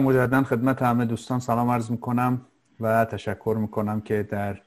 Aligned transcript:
مجددا 0.00 0.42
خدمت 0.42 0.82
همه 0.82 1.04
دوستان. 1.04 1.40
سلام 1.40 1.70
عرض 1.70 1.90
می‌کنم 1.90 2.46
و 2.80 3.04
تشکر 3.04 3.56
می‌کنم 3.60 4.00
که 4.00 4.22
در 4.22 4.60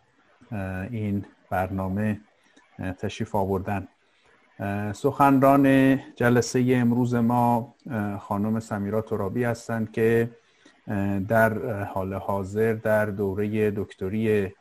این 0.91 1.25
برنامه 1.49 2.21
تشریف 2.99 3.35
آوردن. 3.35 3.87
سخنران 4.93 5.95
جلسه 6.15 6.65
امروز 6.75 7.15
ما 7.15 7.75
خانم 8.19 8.59
سمیرا 8.59 9.01
ترابی 9.01 9.43
هستند 9.43 9.91
که 9.91 10.29
در 11.27 11.83
حال 11.83 12.13
حاضر 12.13 12.73
در 12.73 13.05
دوره 13.05 13.71
دکتری 13.71 14.53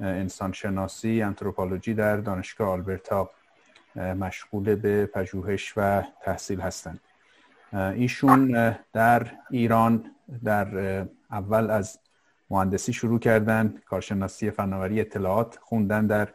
انسانشناسی 0.00 1.22
انتروپولوژی 1.22 1.94
در 1.94 2.16
دانشگاه 2.16 2.68
آلبرتا 2.68 3.30
مشغول 3.96 4.74
به 4.74 5.06
پژوهش 5.06 5.72
و 5.76 6.02
تحصیل 6.22 6.60
هستند. 6.60 7.00
ایشون 7.72 8.74
در 8.92 9.26
ایران 9.50 10.04
در 10.44 11.06
اول 11.30 11.70
از 11.70 11.98
مهندسی 12.50 12.92
شروع 12.92 13.18
کردن 13.18 13.74
کارشناسی 13.86 14.50
فناوری 14.50 15.00
اطلاعات 15.00 15.58
خوندن 15.62 16.06
در 16.06 16.28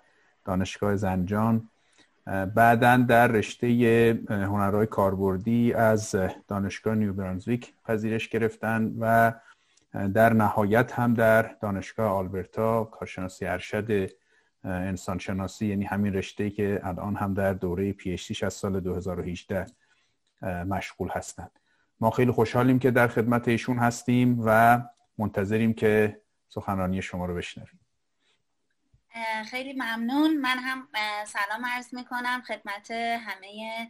دانشگاه 0.46 0.96
زنجان 0.96 1.70
بعدا 2.56 2.98
در 2.98 3.28
رشته 3.28 3.68
هنرهای 4.30 4.88
کاربردی 4.88 5.74
از 5.74 6.16
دانشگاه 6.48 6.96
نیو 6.96 7.14
برانزویک 7.14 7.74
پذیرش 7.86 8.30
گرفتن 8.30 8.96
و 9.00 9.34
در 10.14 10.34
نهایت 10.34 11.00
هم 11.00 11.14
در 11.14 11.42
دانشگاه 11.42 12.12
آلبرتا 12.12 12.84
کارشناسی 12.84 13.46
ارشد 13.46 14.10
انسانشناسی 14.64 15.66
یعنی 15.68 15.86
همین 15.86 16.14
رشته 16.14 16.50
که 16.50 16.80
الان 16.84 17.16
هم 17.16 17.34
در 17.34 17.54
دوره 17.54 17.94
پی 17.94 18.18
از 18.42 18.54
سال 18.54 18.80
2018 18.80 19.66
مشغول 20.44 21.10
هستند 21.10 21.52
ما 22.00 22.12
خیلی 22.12 22.32
خوشحالیم 22.32 22.80
که 22.80 22.92
در 22.92 23.08
خدمت 23.08 23.48
ایشون 23.48 23.80
هستیم 23.80 24.44
و 24.46 24.82
منتظریم 25.18 25.74
که 25.74 26.22
سخنرانی 26.50 27.02
شما 27.02 27.26
رو 27.26 27.36
بشنویم. 27.36 27.80
خیلی 29.52 29.74
ممنون. 29.74 30.38
من 30.38 30.58
هم 30.58 30.88
سلام 31.26 31.66
عرض 31.66 31.94
می‌کنم 31.94 32.44
خدمت 32.48 32.92
همه 32.92 33.88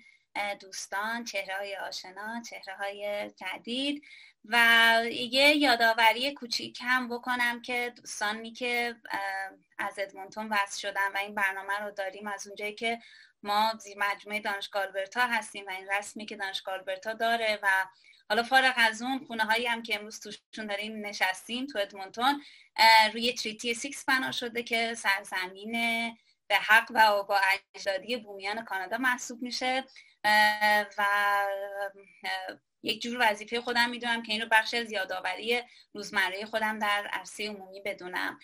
دوستان 0.60 1.24
چهره 1.24 1.56
های 1.58 1.76
آشنا 1.76 2.42
چهره 2.42 2.76
های 2.78 3.32
جدید. 3.36 4.04
و 4.50 4.58
یه 5.12 5.56
یادآوری 5.56 6.34
کوچیک 6.34 6.80
هم 6.82 7.10
بکنم 7.10 7.62
که 7.62 7.94
دوستانی 7.96 8.52
که 8.52 8.96
از 9.78 10.00
ادمونتون 10.00 10.48
وصل 10.50 10.80
شدن 10.80 11.12
و 11.16 11.18
این 11.18 11.36
برنامه 11.36 11.80
رو 11.80 11.92
داریم 11.92 12.28
از 12.28 12.48
اونجایی 12.48 12.74
که 12.74 13.00
ما 13.48 13.74
مجموعه 13.98 14.40
دانشگاه 14.40 14.84
آلبرتا 14.84 15.22
هستیم 15.22 15.66
و 15.68 15.70
این 15.70 15.88
رسمی 15.92 16.26
که 16.26 16.36
دانشگاه 16.36 16.76
آلبرتا 16.76 17.14
داره 17.14 17.60
و 17.64 17.68
حالا 18.30 18.44
فارغ 18.44 18.74
از 18.78 19.02
اون 19.02 19.26
خونه 19.28 19.44
هایی 19.44 19.68
هم 19.68 19.84
که 19.84 19.96
امروز 19.96 20.20
توشون 20.20 20.68
داریم 20.68 21.06
نشستیم 21.06 21.66
تو 21.66 21.80
ادمونتون 21.80 22.44
روی 23.14 23.34
Treaty 23.34 23.74
Six 23.74 24.06
بنا 24.06 24.32
شده 24.32 24.64
که 24.64 24.94
سرزمین 24.94 25.72
به 26.48 26.56
حق 26.56 26.92
و 26.94 27.24
آبا 27.24 27.42
اجدادی 27.76 28.18
بومیان 28.18 28.66
کانادا 28.66 28.98
محسوب 28.98 29.42
میشه. 29.42 29.84
و 30.98 31.06
یک 32.84 33.02
جور 33.02 33.18
وظیفه 33.20 33.62
خودم 33.62 33.90
می‌دونم 33.90 34.24
که 34.24 34.32
این 34.32 34.42
رو 34.42 34.48
بخش 34.52 34.74
از 34.74 34.92
یادآوری 34.92 35.62
روزمره 35.94 36.46
خودم 36.46 36.80
در 36.80 37.10
عرصه 37.14 37.48
عمومی 37.48 37.82
بدونم. 37.82 38.40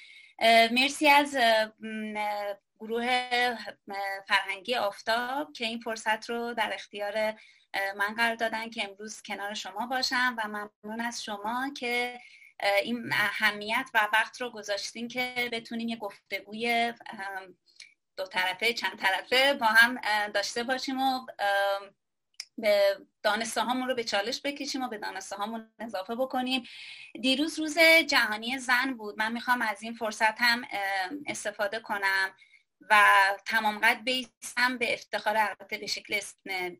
مرسی 0.71 1.09
از 1.09 1.37
گروه 2.83 3.29
فرهنگی 4.27 4.75
آفتاب 4.75 5.53
که 5.53 5.65
این 5.65 5.79
فرصت 5.79 6.29
رو 6.29 6.53
در 6.53 6.73
اختیار 6.73 7.33
من 7.97 8.13
قرار 8.17 8.35
دادن 8.35 8.69
که 8.69 8.89
امروز 8.89 9.21
کنار 9.21 9.53
شما 9.53 9.87
باشم 9.87 10.35
و 10.37 10.47
ممنون 10.47 11.01
از 11.01 11.23
شما 11.23 11.73
که 11.77 12.19
این 12.83 13.09
اهمیت 13.13 13.89
و 13.93 14.09
وقت 14.13 14.41
رو 14.41 14.49
گذاشتین 14.49 15.07
که 15.07 15.49
بتونیم 15.51 15.87
یه 15.87 15.95
گفتگوی 15.95 16.93
دو 18.17 18.25
طرفه 18.25 18.73
چند 18.73 18.99
طرفه 18.99 19.53
با 19.53 19.65
هم 19.65 20.01
داشته 20.27 20.63
باشیم 20.63 21.01
و 21.01 21.25
به 22.57 22.97
دانسته 23.23 23.61
هامون 23.61 23.87
رو 23.87 23.95
به 23.95 24.03
چالش 24.03 24.41
بکشیم 24.43 24.83
و 24.83 24.87
به 24.87 24.97
دانسته 24.97 25.35
هامون 25.35 25.71
اضافه 25.79 26.15
بکنیم. 26.15 26.63
دیروز 27.21 27.59
روز 27.59 27.77
جهانی 28.07 28.57
زن 28.57 28.93
بود. 28.93 29.19
من 29.19 29.31
می‌خوام 29.31 29.61
از 29.61 29.83
این 29.83 29.93
فرصت 29.93 30.41
هم 30.41 30.61
استفاده 31.27 31.79
کنم. 31.79 32.35
و 32.89 33.03
تمام 33.45 33.77
قد 33.77 34.03
بیستم 34.03 34.77
به 34.77 34.93
افتخار 34.93 35.37
البته 35.37 35.77
به 35.77 35.87
شکل 35.87 36.19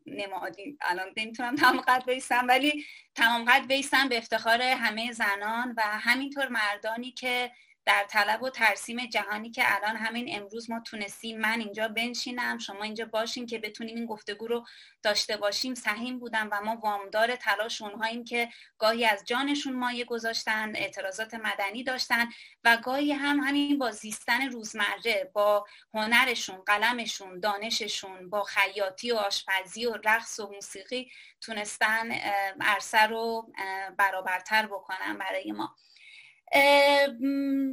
نمادی. 0.06 0.78
الان 0.80 1.12
نمی‌تونم 1.16 1.56
تمام 1.56 1.80
قد 1.80 2.04
بیستم 2.06 2.44
ولی 2.48 2.84
تمام 3.14 3.44
قد 3.44 3.66
بیستم 3.66 4.08
به 4.08 4.18
افتخار 4.18 4.62
همه 4.62 5.12
زنان 5.12 5.74
و 5.76 5.82
همینطور 5.82 6.48
مردانی 6.48 7.12
که 7.12 7.50
در 7.86 8.04
طلب 8.10 8.42
و 8.42 8.50
ترسیم 8.50 9.06
جهانی 9.06 9.50
که 9.50 9.62
الان 9.66 9.96
همین 9.96 10.36
امروز 10.36 10.70
ما 10.70 10.80
تونستیم 10.80 11.40
من 11.40 11.60
اینجا 11.60 11.88
بنشینم 11.88 12.58
شما 12.58 12.82
اینجا 12.82 13.04
باشین 13.04 13.46
که 13.46 13.58
بتونیم 13.58 13.96
این 13.96 14.06
گفتگو 14.06 14.46
رو 14.46 14.64
داشته 15.02 15.36
باشیم. 15.36 15.74
سهیم 15.74 16.18
بودم 16.18 16.48
و 16.52 16.60
ما 16.60 16.76
وامدار 16.76 17.36
تلاش 17.36 17.82
اونهاییم 17.82 18.24
که 18.24 18.48
گاهی 18.78 19.04
از 19.04 19.24
جانشون 19.26 19.76
مایه 19.76 20.04
گذاشتن 20.04 20.76
اعتراضات 20.76 21.34
مدنی 21.34 21.84
داشتن 21.84 22.28
و 22.64 22.76
گاهی 22.76 23.12
هم 23.12 23.40
همین 23.40 23.78
با 23.78 23.90
زیستن 23.90 24.50
روزمره 24.50 25.30
با 25.32 25.66
هنرشون 25.94 26.62
قلمشون 26.66 27.40
دانششون 27.40 28.30
با 28.30 28.44
خیاطی 28.44 29.12
و 29.12 29.16
آشپزی 29.16 29.86
و 29.86 29.94
رقص 30.04 30.40
و 30.40 30.50
موسیقی 30.54 31.10
تونستن 31.40 32.12
عرصه 32.60 33.02
رو 33.02 33.52
برابرتر 33.96 34.66
بکنن 34.66 35.18
برای 35.18 35.52
ما. 35.52 35.76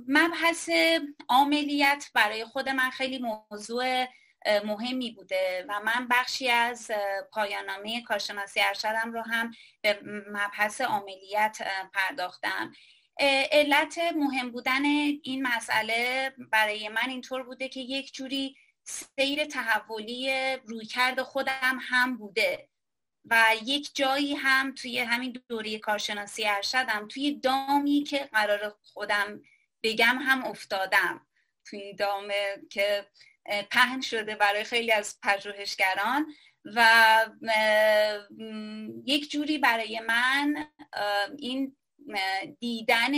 مبحث 0.07 0.69
عاملیت 1.29 2.05
برای 2.13 2.45
خود 2.45 2.69
من 2.69 2.89
خیلی 2.89 3.19
موضوع 3.19 4.05
مهمی 4.65 5.11
بوده 5.11 5.65
و 5.69 5.79
من 5.79 6.07
بخشی 6.07 6.49
از 6.49 6.91
پایانامه 7.31 8.01
کارشناسی 8.01 8.61
ارشدم 8.61 9.13
رو 9.13 9.21
هم 9.21 9.51
به 9.81 9.99
مبحث 10.31 10.81
عاملیت 10.81 11.57
پرداختم. 11.93 12.73
علت 13.51 13.97
مهم 14.15 14.51
بودن 14.51 14.85
این 15.23 15.47
مسئله 15.47 16.31
برای 16.51 16.89
من 16.89 17.09
اینطور 17.09 17.43
بوده 17.43 17.69
که 17.69 17.79
یک 17.79 18.13
جوری 18.13 18.55
سیر 18.83 19.45
تحولی 19.45 20.55
رویکرد 20.65 21.21
خودم 21.21 21.79
هم 21.81 22.17
بوده. 22.17 22.67
و 23.25 23.45
یک 23.63 23.95
جایی 23.95 24.35
هم 24.35 24.75
توی 24.75 24.99
همین 24.99 25.41
دوره 25.49 25.79
کارشناسی 25.79 26.47
ارشدم 26.47 27.07
توی 27.07 27.39
دامی 27.39 28.03
که 28.03 28.29
قرار 28.31 28.77
خودم 28.83 29.41
بگم 29.83 30.17
هم 30.21 30.45
افتادم. 30.45 31.27
توی 31.65 31.93
دام 31.93 32.27
که 32.69 33.07
پهن 33.71 34.01
شده 34.01 34.35
برای 34.35 34.63
خیلی 34.63 34.91
از 34.91 35.19
پژوهشگران 35.23 36.33
و 36.65 37.25
یک 39.05 39.31
جوری 39.31 39.57
برای 39.57 39.99
من 39.99 40.67
این 41.37 41.77
دیدن 42.59 43.11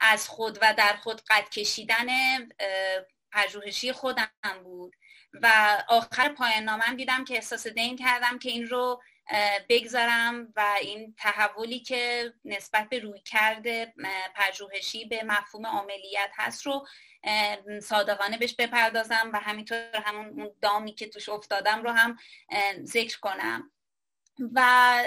از 0.00 0.28
خود 0.28 0.58
و 0.62 0.74
در 0.78 0.96
خود 0.96 1.20
قد 1.28 1.48
کشیدن 1.48 2.06
پژوهشی 3.32 3.92
خودم 3.92 4.30
بود. 4.64 4.96
و 5.42 5.76
آخر 5.88 6.28
پایان 6.28 6.62
نامم 6.62 6.96
دیدم 6.96 7.24
که 7.24 7.34
احساس 7.34 7.66
دین 7.66 7.96
کردم 7.96 8.38
که 8.38 8.50
این 8.50 8.66
رو 8.68 9.02
بگذارم 9.68 10.52
و 10.56 10.74
این 10.80 11.14
تحولی 11.18 11.80
که 11.80 12.32
نسبت 12.44 12.88
به 12.88 12.98
روی 12.98 13.20
کرده 13.20 13.94
پژوهشی 14.34 15.04
به 15.04 15.24
مفهوم 15.24 15.66
عملیت 15.66 16.30
هست 16.34 16.66
رو 16.66 16.86
صادقانه 17.82 18.38
بهش 18.38 18.54
بپردازم 18.54 19.30
و 19.32 19.40
همینطور 19.40 19.90
همون 20.04 20.50
دامی 20.62 20.94
که 20.94 21.08
توش 21.08 21.28
افتادم 21.28 21.82
رو 21.82 21.90
هم 21.90 22.18
ذکر 22.84 23.20
کنم. 23.20 23.70
و 24.54 25.02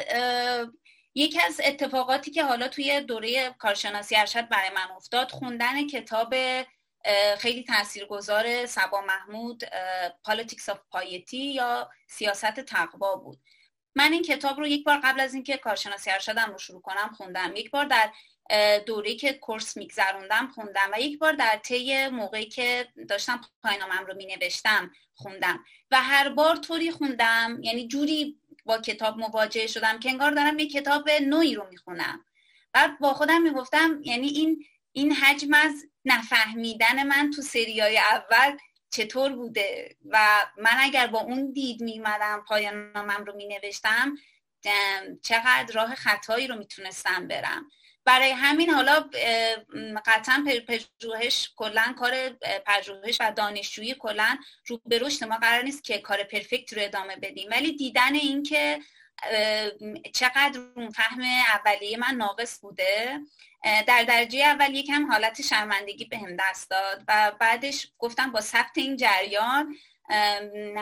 یکی 1.15 1.41
از 1.41 1.61
اتفاقاتی 1.63 2.31
که 2.31 2.43
حالا 2.43 2.67
توی 2.67 3.01
دوره 3.01 3.49
کارشناسی 3.49 4.15
ارشد 4.15 4.49
برای 4.49 4.69
من 4.69 4.95
افتاد 4.95 5.31
خوندن 5.31 5.87
کتاب 5.87 6.35
خیلی 7.37 7.63
تاثیرگذار 7.63 8.65
سبا 8.65 9.01
محمود 9.01 9.63
Politics 10.27 10.73
of 10.73 10.77
Piety 10.95 11.33
یا 11.33 11.89
سیاست 12.07 12.59
تقوا 12.59 13.15
بود. 13.15 13.39
من 13.95 14.13
این 14.13 14.23
کتاب 14.23 14.59
رو 14.59 14.67
یک 14.67 14.83
بار 14.83 14.99
قبل 15.03 15.19
از 15.19 15.33
اینکه 15.33 15.57
کارشناسی 15.57 16.11
ارشدم 16.11 16.51
رو 16.51 16.57
شروع 16.57 16.81
کنم 16.81 17.13
خوندم. 17.17 17.53
یک 17.55 17.71
بار 17.71 17.85
در 17.85 18.11
دوره 18.85 19.15
که 19.15 19.33
کورس 19.33 19.77
میگذروندم 19.77 20.47
خوندم 20.55 20.89
و 20.93 20.99
یک 20.99 21.19
بار 21.19 21.33
در 21.33 21.57
طی 21.63 22.07
موقعی 22.07 22.45
که 22.45 22.87
داشتم 23.09 23.41
پایانامم 23.63 24.05
رو 24.05 24.15
می 24.15 24.25
نوشتم 24.25 24.91
خوندم. 25.13 25.63
و 25.91 26.01
هر 26.01 26.29
بار 26.29 26.55
طوری 26.55 26.91
خوندم 26.91 27.59
یعنی 27.63 27.87
جوری 27.87 28.39
با 28.65 28.77
کتاب 28.77 29.17
مواجه 29.17 29.67
شدم 29.67 29.99
که 29.99 30.09
انگار 30.09 30.31
دارم 30.31 30.59
یک 30.59 30.71
کتاب 30.71 31.09
نوعی 31.09 31.55
رو 31.55 31.67
می‌خونم. 31.69 32.25
بعد 32.73 32.99
با 32.99 33.13
خودم 33.13 33.41
می‌گفتم 33.41 34.01
یعنی 34.03 34.27
این 34.27 34.65
این 34.91 35.11
حجم 35.13 35.53
از 35.53 35.85
نفهمیدن 36.05 37.03
من 37.03 37.31
تو 37.35 37.41
سریای 37.41 37.97
اول 37.97 38.57
چطور 38.91 39.31
بوده؟ 39.33 39.95
و 40.05 40.45
من 40.57 40.77
اگر 40.79 41.07
با 41.07 41.19
اون 41.19 41.51
دید 41.51 41.81
میمدم 41.81 42.43
پایان 42.47 42.91
نامم 42.91 43.25
رو 43.25 43.35
می 43.35 43.47
نوشتم 43.47 44.17
چقدر 45.23 45.73
راه 45.73 45.95
خطایی 45.95 46.47
رو 46.47 46.55
می‌تونستم 46.55 47.27
برم. 47.27 47.69
برای 48.05 48.31
همین 48.31 48.69
حالا 48.69 49.09
قطعا 50.05 50.45
پژوهش 50.67 51.49
کلا 51.55 51.95
کار 51.99 52.29
پژوهش 52.65 53.17
و 53.19 53.31
دانشجویی 53.31 53.95
کلا 53.99 54.37
رو 54.67 54.81
به 54.85 54.99
رشد 54.99 55.23
ما. 55.23 55.37
قرار 55.37 55.63
نیست 55.63 55.83
که 55.83 55.97
کار 55.97 56.23
پرفکت 56.23 56.73
رو 56.73 56.81
ادامه 56.83 57.15
بدیم. 57.15 57.49
ولی 57.51 57.75
دیدن 57.75 58.15
این 58.15 58.43
که 58.43 58.79
چقدر 60.13 60.59
اون 60.75 60.89
فهم 60.89 61.21
اولیه 61.55 61.97
من 61.97 62.15
ناقص 62.15 62.59
بوده؟ 62.61 63.19
در 63.63 64.03
درجه 64.03 64.39
اول 64.39 64.75
یکم 64.75 65.11
حالت 65.11 65.41
شرمندگی 65.41 66.05
به 66.05 66.17
هم 66.17 66.37
دست 66.39 66.69
داد 66.69 67.03
و 67.07 67.31
بعدش 67.39 67.87
گفتم 67.97 68.31
با 68.31 68.41
ثبت 68.41 68.77
این 68.77 68.97
جریان 68.97 69.75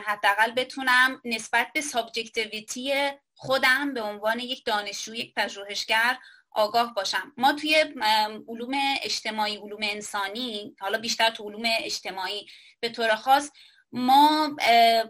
حداقل 0.06 0.52
بتونم 0.52 1.22
نسبت 1.26 1.68
به 1.74 1.82
subjectivity 1.82 2.94
خودم 3.34 3.94
به 3.94 4.02
عنوان 4.02 4.40
یک 4.40 4.66
دانشجو 4.66 5.16
یک 5.16 5.34
پژوهشگر 5.34 6.18
آگاه 6.52 6.94
باشم. 6.94 7.34
ما 7.38 7.54
توی 7.54 7.76
علوم 8.48 8.72
اجتماعی 9.04 9.58
علوم 9.58 9.80
انسانی 9.82 10.76
حالا 10.80 10.98
بیشتر 10.98 11.30
تو 11.30 11.44
علوم 11.44 11.64
اجتماعی 11.80 12.48
به 12.80 12.90
طور 12.90 13.16
خاص 13.16 13.52
ما 13.92 14.56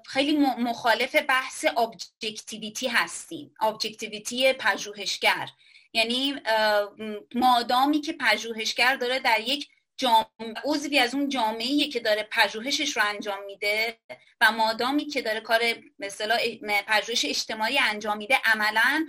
خیلی 0.06 0.38
مخالف 0.38 1.16
بحث 1.16 1.66
objectivity 1.78 2.88
هستیم. 2.88 3.54
objectivity 3.62 4.54
پژوهشگر. 4.54 5.50
یعنی 5.94 6.36
مادامی 7.36 8.02
که 8.02 8.14
پژوهشگر 8.14 8.96
داره 8.96 9.20
در 9.20 9.40
یک 9.40 9.70
جامعه 9.98 10.54
عضوی 10.66 11.00
از 11.00 11.16
اون 11.16 11.30
جامعه 11.30 11.88
که 11.88 12.00
داره 12.00 12.28
پژوهشش 12.32 12.98
رو 12.98 13.04
انجام 13.06 13.46
میده 13.46 13.98
و 14.42 14.52
مادامی 14.52 15.06
که 15.06 15.22
داره 15.22 15.40
کار 15.40 15.62
مثلا 16.00 16.38
پژوهش 16.88 17.26
اجتماعی 17.26 17.80
انجام 17.80 18.18
میده 18.18 18.38
عملا 18.46 19.08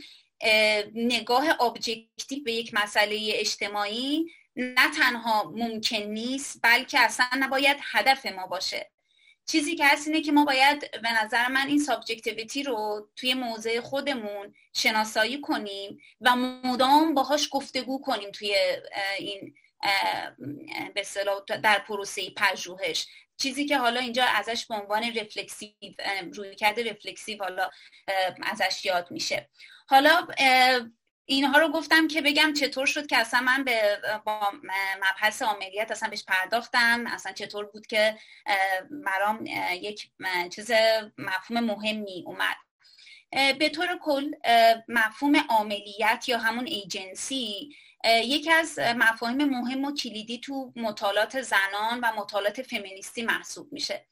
نگاه 0.94 1.62
objective 1.62 2.44
به 2.44 2.52
یک 2.52 2.74
مسئله 2.74 3.32
اجتماعی 3.34 4.26
نه 4.56 4.90
تنها 4.96 5.52
ممکن 5.56 5.96
نیست 5.96 6.60
بلکه 6.62 7.00
اصلا 7.00 7.26
نباید 7.38 7.76
هدف 7.82 8.26
ما 8.26 8.46
باشه. 8.46 8.90
چیزی 9.50 9.76
که 9.76 9.86
هست 9.86 10.08
اینه 10.08 10.20
که 10.20 10.32
ما 10.32 10.44
باید 10.44 10.90
به 11.02 11.24
نظر 11.24 11.48
من 11.48 11.66
این 11.66 11.78
subjectivity 11.78 12.62
رو 12.62 13.08
توی 13.16 13.34
موضع 13.34 13.80
خودمون 13.80 14.54
شناسایی 14.72 15.40
کنیم 15.40 16.00
و 16.20 16.36
مدام 16.36 17.14
باهاش 17.14 17.48
گفتگو 17.52 18.00
کنیم 18.00 18.30
توی 18.30 18.56
این 19.18 19.54
به 20.94 21.04
در 21.62 21.78
پروسه 21.78 22.30
پژوهش. 22.30 23.06
چیزی 23.36 23.66
که 23.66 23.78
حالا 23.78 24.00
اینجا 24.00 24.24
ازش 24.24 24.66
به 24.66 24.74
عنوان 24.74 25.14
رفلکسیو 25.14 25.72
روی 26.32 26.54
کرده 26.54 26.90
رفلکسیو 26.90 27.42
حالا 27.42 27.70
ازش 28.42 28.84
یاد 28.84 29.10
میشه. 29.10 29.48
حالا 29.86 30.26
اینها 31.30 31.58
رو 31.58 31.68
گفتم 31.68 32.08
که 32.08 32.22
بگم 32.22 32.52
چطور 32.52 32.86
شد 32.86 33.06
که 33.06 33.16
اصلا 33.16 33.40
من 33.40 33.64
به 33.64 33.98
با 34.24 34.52
مبحث 34.96 35.42
عملیات 35.42 35.90
اصلا 35.90 36.08
بهش 36.08 36.24
پرداختم. 36.24 37.06
اصلا 37.06 37.32
چطور 37.32 37.64
بود 37.64 37.86
که 37.86 38.18
برام 39.04 39.44
یک 39.72 40.10
چیز 40.54 40.70
مفهوم 41.18 41.60
مهمی 41.64 42.24
اومد. 42.26 42.56
به 43.58 43.68
طور 43.68 43.98
کل 44.02 44.30
مفهوم 44.88 45.36
عملیات 45.50 46.28
یا 46.28 46.38
همون 46.38 46.66
ایجنسی 46.66 47.76
یکی 48.04 48.50
از 48.50 48.78
مفاهیم 48.78 49.44
مهم 49.44 49.84
و 49.84 49.94
کلیدی 49.94 50.38
تو 50.38 50.72
مطالعات 50.76 51.42
زنان 51.42 52.00
و 52.02 52.12
مطالعات 52.16 52.62
فمینیستی 52.62 53.22
محسوب 53.22 53.72
میشه. 53.72 54.06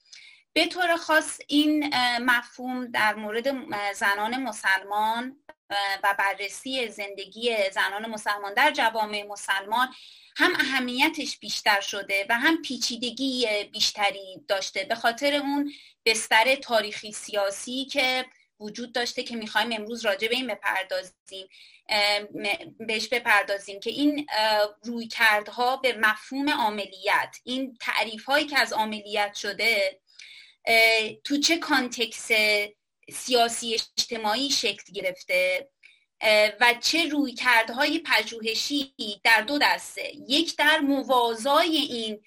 به 0.53 0.67
طور 0.67 0.97
خاص 0.97 1.39
این 1.49 1.95
مفهوم 2.21 2.87
در 2.87 3.15
مورد 3.15 3.55
زنان 3.95 4.43
مسلمان 4.43 5.37
و 5.71 6.15
بررسی 6.19 6.89
زندگی 6.89 7.57
زنان 7.73 8.07
مسلمان 8.07 8.55
در 8.55 8.71
جوامع 8.71 9.27
مسلمان 9.29 9.89
هم 10.37 10.53
اهمیتش 10.55 11.39
بیشتر 11.39 11.81
شده 11.81 12.27
و 12.29 12.35
هم 12.35 12.63
پیچیدگی 12.63 13.47
بیشتری 13.73 14.45
داشته 14.49 14.85
به 14.85 14.95
خاطر 14.95 15.35
اون 15.35 15.73
بستر 16.05 16.55
تاریخی 16.55 17.13
سیاسی 17.13 17.85
که 17.85 18.25
وجود 18.61 18.93
داشته 18.93 19.23
که 19.23 19.37
می‌خوایم 19.37 19.73
امروز 19.73 20.05
راجع 20.05 20.29
به 20.29 20.35
این 20.35 20.47
بپردازیم 20.47 21.49
بهش 22.79 23.09
بپردازیم 23.09 23.81
که 23.81 23.91
این 23.91 24.27
رویکردها 24.83 25.77
به 25.77 25.93
مفهوم 25.93 26.51
عملیت 26.51 27.37
این 27.45 27.77
تعریف 27.81 28.25
هایی 28.25 28.47
که 28.47 28.59
از 28.59 28.73
عملیت 28.73 29.35
شده 29.35 30.01
تو 31.25 31.39
چه 31.39 31.59
کانتکس 31.59 32.31
سیاسی 33.11 33.75
اجتماعی 33.75 34.51
شکل 34.51 34.93
گرفته 34.93 35.69
و 36.61 36.75
چه 36.81 37.09
روی 37.09 37.33
کردهای 37.33 37.99
پژوهشی 37.99 38.95
در 39.25 39.41
دو 39.41 39.59
دسته. 39.59 40.13
یک 40.29 40.57
در 40.57 40.79
موازای 40.79 41.77
این 41.77 42.23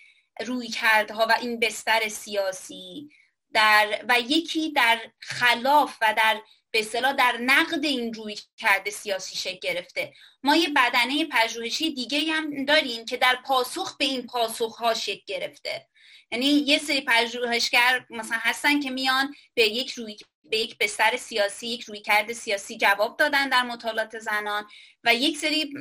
روی 0.46 0.68
کردها 0.68 1.28
و 1.30 1.38
این 1.42 1.60
بستر 1.60 2.08
سیاسی 2.08 3.10
در 3.54 4.06
و 4.10 4.20
یکی 4.20 4.72
در 4.72 5.00
خلاف 5.20 5.98
و 6.02 6.14
در 6.18 6.42
به 6.72 6.84
در 7.18 7.38
نقد 7.42 7.86
این 7.86 8.14
روی 8.14 8.38
کرده 8.58 8.92
سیاسی 8.92 9.36
شکل 9.36 9.60
گرفته. 9.62 10.14
ما 10.44 10.56
یه 10.56 10.70
بدنه 10.70 11.26
پژوهشی 11.26 11.94
دیگه 11.94 12.34
هم 12.34 12.66
داریم 12.66 13.06
که 13.06 13.18
در 13.18 13.38
پاسخ 13.46 13.98
به 13.98 14.06
این 14.06 14.28
پاسخ 14.28 14.76
ها 14.76 14.94
شکل 14.94 15.22
گرفته. 15.28 15.88
یعنی 16.32 16.46
یه 16.46 16.78
سری 16.78 17.02
پژوهشگر 17.02 18.06
مثلا 18.10 18.38
هستن 18.42 18.80
که 18.80 18.90
میان 18.90 19.36
به 19.54 19.64
یک 19.64 19.92
روی 19.92 20.18
به 20.50 20.58
یک 20.58 20.78
بستر 20.78 21.18
سیاسی 21.18 21.68
یک 21.68 21.84
رویکرد 21.84 22.34
سیاسی 22.34 22.78
جواب 22.78 23.18
دادن 23.18 23.50
در 23.50 23.64
مطالعات 23.64 24.20
زنان 24.20 24.68
و 25.04 25.16
یک 25.16 25.38
سری 25.38 25.74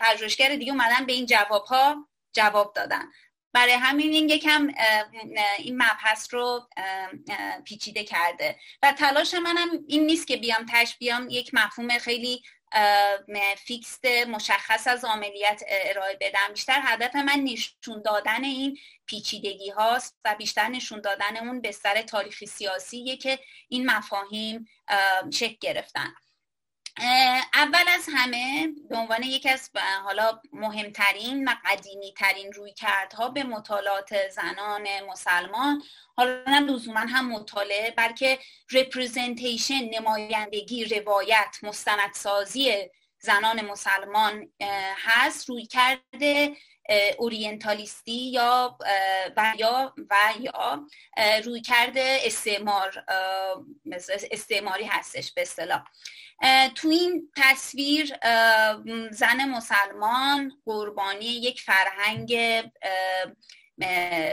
پژوهشگر 0.00 0.56
دیگه 0.56 0.72
اومدن 0.72 1.06
به 1.06 1.12
این 1.12 1.26
جواب 1.26 1.64
ها 1.64 2.08
جواب 2.32 2.72
دادن. 2.74 3.04
برای 3.52 3.72
همین 3.72 4.12
این 4.12 4.28
یکم 4.28 4.68
این 5.58 5.76
مبحث 5.76 6.34
رو 6.34 6.68
پیچیده 7.64 8.04
کرده. 8.04 8.58
و 8.82 8.92
تلاش 8.92 9.34
منم 9.34 9.68
این 9.88 10.06
نیست 10.06 10.26
که 10.26 10.36
بیام 10.36 10.66
تش 10.72 10.96
بیام 10.98 11.28
یک 11.30 11.54
مفهوم 11.54 11.98
خیلی 11.98 12.42
فیکست 13.56 14.04
مشخص 14.04 14.86
از 14.86 15.04
عملیت 15.04 15.62
ارائه 15.68 16.18
بدم. 16.20 16.52
بیشتر 16.52 16.80
هدف 16.84 17.16
من 17.16 17.40
نشون 17.44 18.02
دادن 18.02 18.44
این 18.44 18.78
پیچیدگی 19.06 19.70
هاست 19.70 20.20
و 20.24 20.34
بیشتر 20.34 20.68
نشون 20.68 21.00
دادن 21.00 21.36
اون 21.36 21.60
بستر 21.60 22.02
تاریخی 22.02 22.46
سیاسیه 22.46 23.16
که 23.16 23.38
این 23.68 23.90
مفاهیم 23.90 24.68
شکل 25.32 25.56
گرفتن. 25.60 26.14
اول 27.54 27.84
از 27.88 28.08
همه 28.12 28.68
به 28.90 28.96
عنوان 28.96 29.22
یکی 29.22 29.48
از 29.48 29.70
حالا 30.04 30.40
مهمترین 30.52 31.48
و 31.48 31.54
قدیمی 31.64 32.14
ترین 32.14 32.52
روی 32.52 32.72
کردها 32.72 33.28
به 33.28 33.42
مطالعات 33.42 34.28
زنان 34.28 34.86
مسلمان 35.10 35.82
حالا 36.16 36.42
نه 36.46 36.60
لزوما 36.60 37.00
هم 37.00 37.32
مطالعه 37.32 37.90
بلکه 37.90 38.38
رپرزنتیشن 38.72 39.80
نمایندگی 39.92 40.84
روایت 40.84 41.56
مستندسازی 41.62 42.72
زنان 43.18 43.60
مسلمان 43.60 44.52
هست. 44.96 45.48
روی 45.48 45.66
کرده 45.66 46.56
اورینتالیستی 47.18 48.30
یا 48.30 48.78
و 49.36 49.52
یا 49.58 49.94
و 50.10 50.16
یا 50.40 50.86
روی 51.44 51.60
کرده 51.60 52.18
استعمار 52.22 53.04
استعماری 54.30 54.84
هستش 54.84 55.32
به 55.32 55.42
اصطلاح. 55.42 55.84
تو 56.74 56.88
این 56.88 57.32
تصویر 57.36 58.16
زن 59.10 59.44
مسلمان 59.48 60.52
قربانی 60.64 61.24
یک 61.24 61.60
فرهنگ 61.60 62.32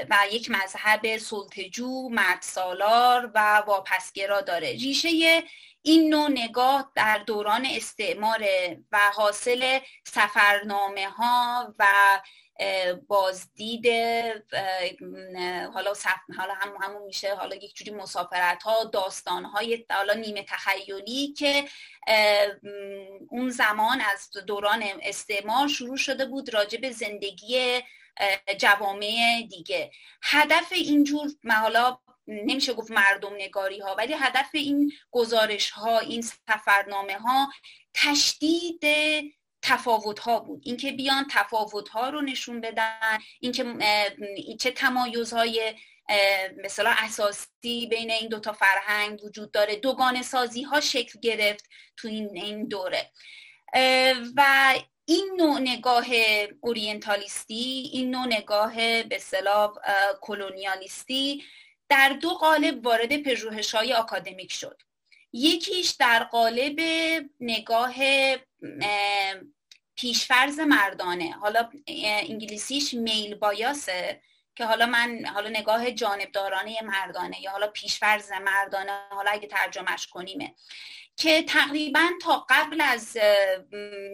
و 0.09 0.17
یک 0.31 0.51
مذهب 0.51 1.17
سلطجو 1.17 2.09
مرد 2.09 2.41
سالار 2.41 3.31
و 3.35 3.63
واپسگرا 3.67 4.41
داره. 4.41 4.71
ریشه 4.71 5.43
این 5.81 6.09
نوع 6.09 6.29
نگاه 6.29 6.91
در 6.95 7.17
دوران 7.17 7.65
استعمار 7.65 8.45
و 8.91 9.11
حاصل 9.15 9.79
سفرنامه 10.03 11.09
ها 11.09 11.73
و 11.79 11.85
بازدید 13.07 13.87
حالا 15.73 15.93
حالا 16.37 16.53
هم 16.53 16.75
همون 16.81 17.03
میشه. 17.03 17.35
حالا 17.35 17.55
یک 17.55 17.75
جوری 17.75 17.91
مسافرت 17.91 18.63
ها 18.63 18.83
داستان 18.83 19.45
های 19.45 19.85
حالا 19.89 20.13
نیمه 20.13 20.43
تخیلی 20.43 21.33
که 21.33 21.65
اون 23.29 23.49
زمان 23.49 24.01
از 24.01 24.29
دوران 24.47 24.83
استعمار 25.01 25.67
شروع 25.67 25.97
شده 25.97 26.25
بود 26.25 26.53
راجع 26.53 26.79
به 26.79 26.91
زندگی 26.91 27.81
جوامع 28.57 29.47
دیگه. 29.49 29.91
هدف 30.23 30.71
اینجور 30.71 31.31
حالا 31.49 31.97
نمیشه 32.27 32.73
گفت 32.73 32.91
مردم 32.91 33.33
نگاری 33.33 33.79
ها 33.79 33.95
ولی 33.95 34.13
هدف 34.13 34.49
این 34.53 34.91
گزارش 35.11 35.69
ها 35.69 35.99
این 35.99 36.21
سفرنامه 36.21 37.17
ها 37.17 37.53
تشدید 37.93 38.81
تفاوت 39.63 40.19
ها 40.19 40.39
بود. 40.39 40.61
اینکه 40.65 40.91
بیان 40.91 41.27
تفاوت 41.31 41.89
ها 41.89 42.09
رو 42.09 42.21
نشون 42.21 42.61
بدن 42.61 43.17
اینکه 43.39 43.65
چه 44.59 44.71
تمایزهای 44.71 45.75
مثلا 46.63 46.93
اساسی 46.97 47.87
بین 47.89 48.11
این 48.11 48.29
دوتا 48.29 48.53
فرهنگ 48.53 49.23
وجود 49.23 49.51
داره. 49.51 49.75
دوگان 49.75 50.21
سازی 50.21 50.63
ها 50.63 50.81
شکل 50.81 51.19
گرفت 51.19 51.69
تو 51.97 52.07
این, 52.07 52.29
این 52.33 52.67
دوره. 52.67 53.11
و 54.35 54.73
این 55.05 55.31
نوع 55.37 55.59
نگاه 55.59 56.05
اورینتالیستی 56.61 57.89
این 57.93 58.11
نوع 58.11 58.25
نگاه 58.25 58.75
به 59.03 59.15
اصطلاح 59.15 59.71
کلونیالیستی 60.21 61.43
در 61.89 62.09
دو 62.09 62.29
قالب 62.29 62.85
وارد 62.85 63.17
پژوهش 63.17 63.75
های 63.75 63.93
آکادمیک 63.93 64.51
شد. 64.51 64.81
یکیش 65.33 65.91
در 65.91 66.23
قالب 66.23 66.79
نگاه 67.39 67.93
پیشفرز 69.95 70.59
مردانه. 70.59 71.31
حالا 71.31 71.69
انگلیسیش 71.87 72.93
میل 72.93 73.35
بایاسه 73.35 74.21
که 74.55 74.65
حالا 74.65 74.85
من 74.85 75.25
حالا 75.25 75.49
نگاه 75.49 75.91
جانبدارانه 75.91 76.81
مردانه 76.81 77.41
یا 77.41 77.51
حالا 77.51 77.67
پیشفرز 77.67 78.31
مردانه 78.31 78.99
حالا 79.09 79.31
اگه 79.31 79.47
ترجمهش 79.47 80.07
کنیمه. 80.07 80.55
که 81.17 81.43
تقریبا 81.43 82.07
تا 82.21 82.45
قبل 82.49 82.81
از 82.81 83.17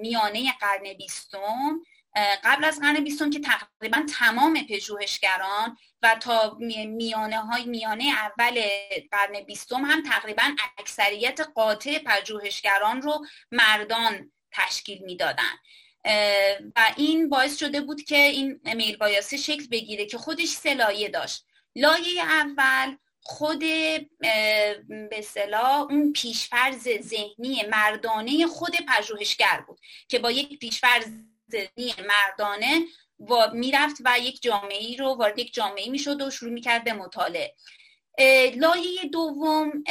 میانه 0.01 0.53
قرن 0.61 0.93
بیستم 0.93 1.79
قبل 2.43 2.65
از 2.65 2.79
قرن 2.79 3.03
بیستم 3.03 3.29
که 3.29 3.39
تقریبا 3.39 4.05
تمام 4.19 4.65
پژوهشگران 4.69 5.77
و 6.01 6.15
تا 6.15 6.57
میانه 6.59 7.39
های 7.39 7.65
میانه 7.65 8.03
اول 8.03 8.61
قرن 9.11 9.39
بیستم 9.39 9.85
هم 9.85 10.03
تقریبا 10.03 10.43
اکثریت 10.77 11.39
قاطع 11.55 11.99
پژوهشگران 11.99 13.01
رو 13.01 13.25
مردان 13.51 14.31
تشکیل 14.51 15.01
می‌دادن. 15.03 15.53
و 16.75 16.93
این 16.97 17.29
باعث 17.29 17.59
شده 17.59 17.81
بود 17.81 18.01
که 18.01 18.17
این 18.17 18.59
میل 18.63 18.97
بایاسی 18.97 19.37
شکل 19.37 19.67
بگیره 19.67 20.05
که 20.05 20.17
خودش 20.17 20.47
سلایه 20.47 21.09
داشت. 21.09 21.45
لایه 21.75 22.23
اول 22.23 22.95
خود 23.21 23.59
به 25.09 25.21
صلاح 25.23 25.79
اون 25.79 26.13
پیشفرز 26.13 26.89
ذهنی 27.01 27.63
مردانه 27.71 28.47
خود 28.47 28.75
پژوهشگر 28.87 29.63
بود 29.67 29.79
که 30.07 30.19
با 30.19 30.31
یک 30.31 30.59
پیشفرز 30.59 31.05
ذهنی 31.51 31.93
مردانه 32.07 32.85
و 33.19 33.51
می‌رفت 33.53 33.97
و 34.05 34.19
یک 34.19 34.41
جامعه 34.41 34.77
ای 34.77 34.97
رو 34.97 35.15
وارد 35.15 35.39
یک 35.39 35.53
جامعه 35.53 35.89
می‌شد 35.89 36.21
و 36.21 36.31
شروع 36.31 36.51
می‌کرد 36.51 36.83
به 36.83 36.93
مطالعه. 36.93 37.55
لایه 38.55 39.05
دوم 39.11 39.83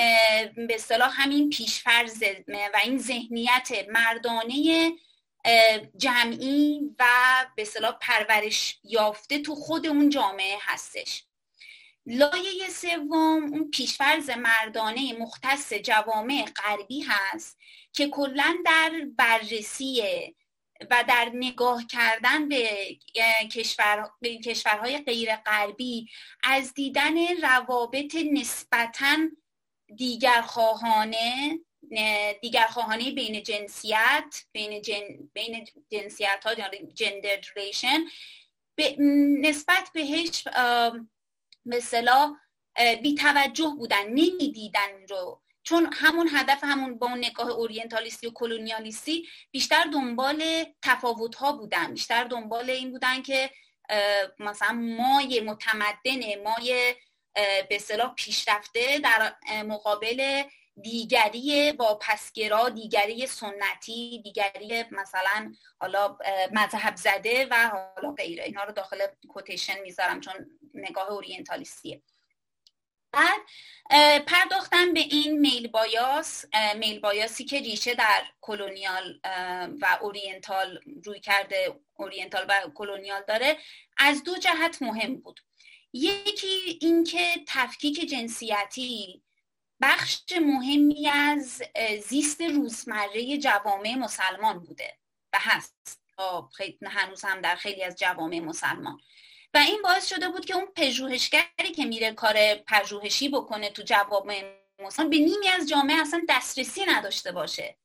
به 0.69 0.79
صلاح 0.79 1.23
همین 1.23 1.51
پیشفرز 1.51 2.23
و 2.49 2.79
این 2.85 2.99
ذهنیت 2.99 3.69
مردانه 3.89 4.93
جمعی 5.97 6.81
و 6.99 7.05
به 7.57 7.65
صلاح 7.65 7.99
پرورش 8.01 8.79
یافته 8.85 9.39
تو 9.39 9.55
خود 9.55 9.87
اون 9.87 10.09
جامعه 10.09 10.59
هستش. 10.61 11.25
لایه 12.07 12.69
سوم 12.69 13.53
اون 13.53 13.71
پیشفرز 13.71 14.31
مردانه 14.31 15.13
مختص 15.19 15.73
جوامع 15.73 16.45
غربی 16.45 17.01
هست 17.01 17.59
که 17.93 18.09
کلا 18.09 18.57
در 18.65 18.91
بررسی 19.17 20.03
و 20.91 21.05
در 21.09 21.31
نگاه 21.35 21.87
کردن 21.87 22.49
به, 22.49 22.69
کشور، 23.53 24.11
به 24.21 24.39
کشورهای 24.39 24.99
غیر 24.99 25.37
غربی 25.37 26.09
از 26.43 26.75
دیدن 26.75 27.37
روابط 27.43 28.17
نسبتا 28.33 29.17
دیگر 29.97 30.41
خواهانه 30.43 31.59
دیگر 32.41 32.67
خواهانه 32.67 33.11
بین 33.11 33.43
جنسیت 33.43 34.45
بین, 34.53 34.83
جن، 34.83 35.31
بین 35.33 35.67
جنسیت 35.91 36.45
ها 36.47 36.55
gender 36.95 37.41
relation 37.57 37.99
نسبت 39.41 39.91
بهش 39.95 40.45
به 41.67 41.81
صلاح 41.81 42.31
بی 43.03 43.15
توجه 43.15 43.75
بودن 43.79 44.09
نمی‌دیدن 44.09 45.07
رو 45.09 45.43
چون 45.69 45.91
همون 45.93 46.29
هدف 46.33 46.65
همون 46.65 46.99
با 46.99 47.07
اون 47.07 47.19
نگاه 47.19 47.51
orientalist 47.51 48.20
ی 48.20 48.27
و 48.27 48.31
colonialist 48.31 49.20
ی 49.20 49.29
بیشتر 49.51 49.85
دنبال 49.93 50.65
تفاوت 50.83 51.35
ها 51.35 51.53
بودن. 51.53 51.93
بیشتر 51.93 52.25
دنبال 52.25 52.71
این 52.71 52.91
بودن 52.91 53.23
که 53.23 53.51
مثلا 54.39 54.73
مای 54.73 55.41
متمدن 55.41 56.43
مای 56.45 56.95
به 57.69 57.79
صلاح 57.79 58.15
پیشرفته 58.15 58.99
در 58.99 59.35
مقابل 59.63 60.43
دیگری 60.83 61.73
با 61.73 61.99
پسگرا 62.03 62.69
دیگری 62.69 63.27
سنتی 63.27 64.23
دیگری 64.25 64.85
مثلا 64.91 65.55
حالا 65.81 66.19
مذهب 66.53 66.97
زده 66.97 67.47
و 67.51 67.69
حالا 67.69 68.13
غیره. 68.13 68.45
اینا 68.45 68.65
رو 68.65 68.73
داخل 68.73 68.99
کوتیشن 69.29 69.81
می‌ذارم 69.81 70.21
چون 70.21 70.35
نگاه 70.75 71.11
اورینتالیستیه. 71.11 72.03
بعد 73.13 73.41
پرداختن 74.27 74.93
به 74.93 75.01
این 75.01 75.39
میل 75.41 75.69
بایاس 75.69 76.45
میل 76.77 77.01
بایاسی 77.01 77.45
که 77.45 77.61
ریشه 77.61 77.95
در 77.95 78.23
کلونیال 78.41 79.21
و 79.81 79.99
oriental 80.01 80.81
رویکرد 81.05 81.81
oriental 81.95 82.47
و 82.49 82.71
colonial 82.75 83.23
داره 83.29 83.59
از 83.97 84.25
دو 84.25 84.37
جهت 84.37 84.83
مهم 84.83 85.17
بود. 85.17 85.41
یکی 85.93 86.79
اینکه 86.81 87.45
تفکیک 87.47 88.11
جنسیتی 88.11 89.23
بخش 89.81 90.23
مهمی 90.41 91.09
از 91.09 91.63
زیست 92.09 92.41
روزمره 92.41 93.39
جوامع 93.39 93.95
مسلمان 93.95 94.59
بوده 94.59 94.99
و 95.33 95.39
هست. 95.41 96.01
هنوز 96.87 97.25
هم 97.25 97.41
در 97.41 97.57
خیلی 97.57 97.83
از 97.83 97.97
جوامع 97.97 98.41
مسلمان. 98.41 99.01
و 99.55 99.59
این 99.59 99.83
باعث 99.83 100.09
شده 100.09 100.29
بود 100.29 100.45
که 100.45 100.55
اون 100.55 100.67
پژوهشگری 100.77 101.73
که 101.77 101.85
میره 101.85 102.13
کار 102.13 102.55
پژوهشی 102.55 103.29
بکنه 103.29 103.71
تو 103.71 103.83
جوامع 103.83 104.45
مسلمان 104.85 105.11
به 105.11 105.19
نیمی 105.19 105.49
از 105.49 105.69
جامعه 105.69 106.01
اصلا 106.01 106.23
دسترسی 106.29 106.85
نداشته 106.85 107.33
باشه. 107.33 107.77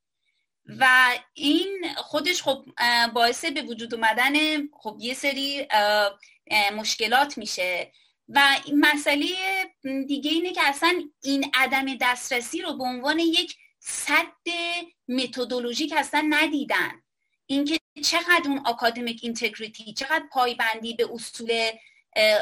و 0.66 1.10
این 1.34 1.94
خودش 1.98 2.44
خب 2.44 2.66
باعث 3.14 3.46
به 3.46 3.62
وجود 3.62 3.96
اومدن 3.96 4.34
خب 4.68 4.98
یه 5.00 5.14
سری 5.14 5.68
مشکلات 6.76 7.38
میشه. 7.38 7.92
و 8.30 8.42
مسئله 8.74 9.28
دیگه 10.08 10.32
اینه 10.32 10.54
که 10.54 10.62
اصلا 10.64 11.04
این 11.24 11.52
عدم 11.54 11.96
دسترسی 12.02 12.62
رو 12.62 12.78
به 12.78 12.84
عنوان 12.84 13.20
یک 13.20 13.56
صد 13.80 14.34
متدولوژیک 15.08 15.94
اصلا 15.98 16.28
ندیدن. 16.30 17.04
اینکه 17.46 17.80
چقدر 18.02 18.44
اون 18.46 18.68
اکادمیک 18.68 19.20
اینتگریتی 19.24 19.94
چقدر 19.94 20.24
پایبندی 20.32 20.94
به 20.94 21.08
اصول 21.14 21.70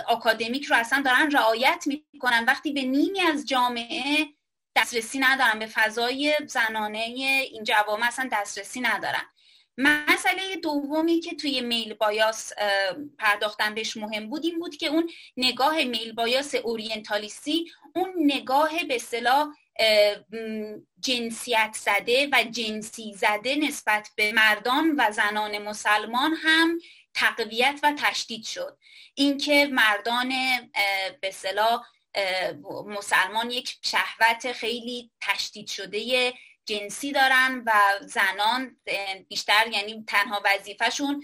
اکادمیک 0.10 0.66
رو 0.66 0.76
اصلا 0.76 1.02
دارن 1.06 1.32
رعایت 1.32 1.86
می‌کنن. 2.14 2.46
وقتی 2.48 2.72
به 2.72 2.82
نیمی 2.82 3.22
از 3.22 3.46
جامعه 3.46 4.28
دسترسی 4.76 5.20
ندارن 5.20 5.60
به 5.60 5.66
فضای 5.66 6.36
زنانه 6.48 7.00
این 7.52 7.64
جوامع 7.64 8.08
اصلا 8.08 8.30
دسترسی 8.32 8.82
ندارن. 8.82 9.24
مسئله 9.78 10.56
دومی 10.56 11.20
که 11.20 11.36
توی 11.36 11.62
میل 11.62 11.94
بایاس 11.94 12.52
پرداختن 13.20 13.76
بهش 13.76 13.98
مهم 13.98 14.30
بود 14.30 14.46
این 14.46 14.60
بود 14.60 14.76
که 14.76 14.88
اون 14.88 15.10
نگاه 15.38 15.84
میل 15.84 16.12
بایاس 16.12 16.56
اورینتالیستی 16.56 17.72
اون 17.96 18.14
نگاه 18.18 18.84
به 18.84 18.98
صلاح 18.98 19.48
جنسیت 21.00 21.78
زده 21.80 22.30
و 22.32 22.44
جنسی 22.44 23.14
زده 23.14 23.56
نسبت 23.56 24.10
به 24.16 24.32
مردان 24.32 24.96
و 24.98 25.12
زنان 25.12 25.58
مسلمان 25.58 26.34
هم 26.44 26.80
تقویت 27.14 27.80
و 27.84 27.94
تشدید 27.98 28.46
شد. 28.46 28.78
اینکه 29.14 29.70
مردان 29.72 30.30
به 31.22 31.32
صلاح 31.32 31.84
مسلمان 32.86 33.52
یک 33.52 33.78
شهوت 33.82 34.52
خیلی 34.52 35.12
تشدید 35.22 35.68
شده 35.68 36.34
جنسی 36.66 37.12
دارن 37.12 37.64
و 37.66 37.72
زنان 38.02 38.78
بیشتر 39.30 39.68
یعنی 39.72 40.06
تنها 40.08 40.42
وظیفهشون 40.46 41.24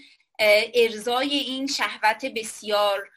ارزای 0.74 1.34
این 1.34 1.66
شهوت 1.66 2.24
بسیار 2.24 3.10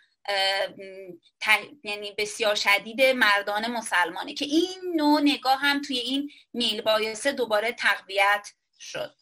یعنی 1.83 2.11
بسیار 2.17 2.55
شدید 2.55 3.01
مردان 3.01 3.71
مسلمانه 3.71 4.33
که 4.33 4.45
این 4.45 4.93
نوع 4.95 5.21
نگاه 5.21 5.59
هم 5.59 5.81
توی 5.81 5.97
این 5.97 6.31
میل 6.53 6.81
بایسه 6.81 7.31
دوباره 7.31 7.71
تقویت 7.71 8.47
شد. 8.79 9.15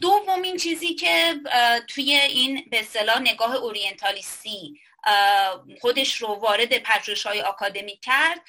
دومین 0.00 0.56
چیزی 0.56 0.94
که 0.94 1.34
توی 1.88 2.14
این 2.14 2.64
به 2.70 2.80
اصطلاح 2.80 3.18
نگاه 3.18 3.54
اورینتالیستی 3.54 4.80
خودش 5.80 6.14
رو 6.14 6.28
وارد 6.28 6.78
پژوهش 6.78 7.26
های 7.26 7.40
آکادمی 7.40 7.96
کرد 7.96 8.40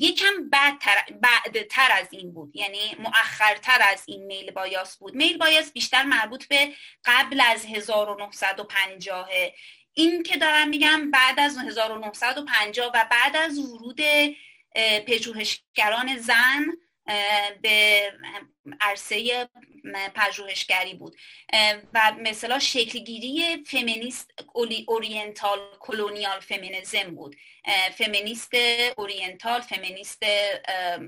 یکم 0.00 0.50
بعدتر 0.50 0.96
بعدتر 1.20 1.88
از 1.92 2.08
این 2.10 2.34
بود 2.34 2.56
یعنی 2.56 2.96
مؤخرتر 2.98 3.78
از 3.92 4.02
این 4.06 4.26
میل 4.26 4.50
بایاس 4.50 4.96
بود. 4.96 5.14
میل 5.14 5.38
بایاس 5.38 5.72
بیشتر 5.72 6.02
مربوط 6.02 6.48
به 6.48 6.72
قبل 7.04 7.40
از 7.40 7.66
1950 7.66 9.28
این 9.94 10.22
که 10.22 10.36
دارم 10.36 10.68
میگم 10.68 11.10
بعد 11.10 11.40
از 11.40 11.58
1950 11.58 12.90
و 12.94 13.06
بعد 13.10 13.36
از 13.36 13.58
ورود 13.58 14.00
پژوهشگران 15.06 16.16
زن 16.16 16.66
به 17.62 18.12
عرصه 18.80 19.48
پژوهشگری 20.14 20.94
بود. 20.94 21.16
و 21.94 22.12
مثلا 22.22 22.58
شکلگیری 22.58 23.64
فمینیست 23.64 24.30
oriental 24.86 25.58
colonial 25.80 26.40
feminism 26.40 27.14
بود. 27.14 27.36
فمینیست 27.98 28.50
oriental 28.96 29.60
فمینیست 29.60 30.22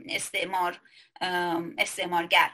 استعمار 0.09 0.81
استعمارگر. 1.79 2.51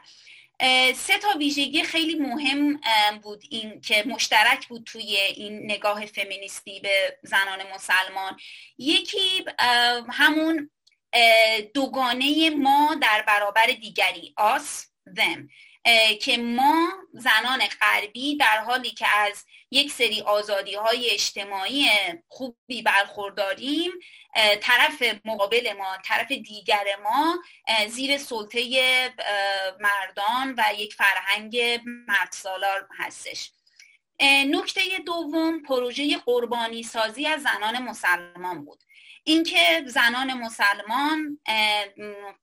سه 0.95 1.17
تا 1.21 1.37
ویژگی 1.37 1.83
خیلی 1.83 2.15
مهم 2.15 2.81
بود 3.21 3.43
این 3.49 3.81
که 3.81 4.03
مشترک 4.07 4.67
بود 4.67 4.83
توی 4.83 5.17
این 5.35 5.71
نگاه 5.71 6.05
فمینیستی 6.05 6.79
به 6.79 7.17
زنان 7.23 7.59
مسلمان. 7.73 8.37
یکی 8.77 9.45
همون 10.09 10.69
دوگانه 11.73 12.49
ما 12.49 12.95
در 13.01 13.23
برابر 13.27 13.65
دیگری 13.65 14.33
آس 14.37 14.85
them. 15.17 15.49
که 16.21 16.37
ما 16.37 16.89
زنان 17.13 17.59
غربی 17.81 18.37
در 18.37 18.57
حالی 18.57 18.91
که 18.91 19.07
از 19.17 19.45
یک 19.71 19.91
سری 19.91 20.21
آزادی 20.21 20.75
های 20.75 21.09
اجتماعی 21.09 21.89
خوبی 22.27 22.81
برخورداریم 22.81 23.91
طرف 24.61 25.03
مقابل 25.25 25.73
ما 25.73 25.97
طرف 26.05 26.31
دیگر 26.31 26.85
ما 27.03 27.37
زیر 27.87 28.17
سلطه 28.17 29.13
مردان 29.79 30.55
و 30.57 30.63
یک 30.77 30.93
فرهنگ 30.93 31.81
مرد 31.85 32.31
سالار 32.31 32.87
هستش 32.97 33.51
نکته 34.21 34.81
دوم 35.05 35.61
پروژه 35.61 36.17
قربانی 36.17 36.83
سازی 36.83 37.27
از 37.27 37.41
زنان 37.41 37.83
مسلمان 37.83 38.65
بود. 38.65 38.83
اینکه 39.23 39.83
زنان 39.87 40.33
مسلمان 40.33 41.39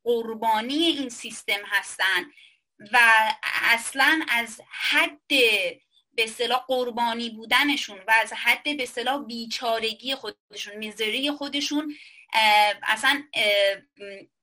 قربانی 0.05 0.75
این 0.75 1.09
سیستم 1.09 1.65
هستند 1.67 2.27
و 2.93 2.99
اصلا 3.63 4.27
از 4.29 4.61
حد 4.71 5.29
به 5.29 6.25
اصطلاح 6.25 6.65
قربانی 6.69 7.31
بودنشون 7.31 7.99
و 7.99 8.11
از 8.23 8.33
حد 8.33 8.63
به 8.77 8.83
اصطلاح 8.83 9.25
بیچارگی 9.25 10.15
خودشون 10.15 10.77
میزری 10.77 11.31
خودشون 11.31 11.95
اصلا 12.83 13.23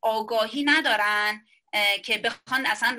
آگاهی 0.02 0.64
ندارن 0.64 1.46
که 2.04 2.18
بخوان 2.18 2.66
اصلا 2.66 2.98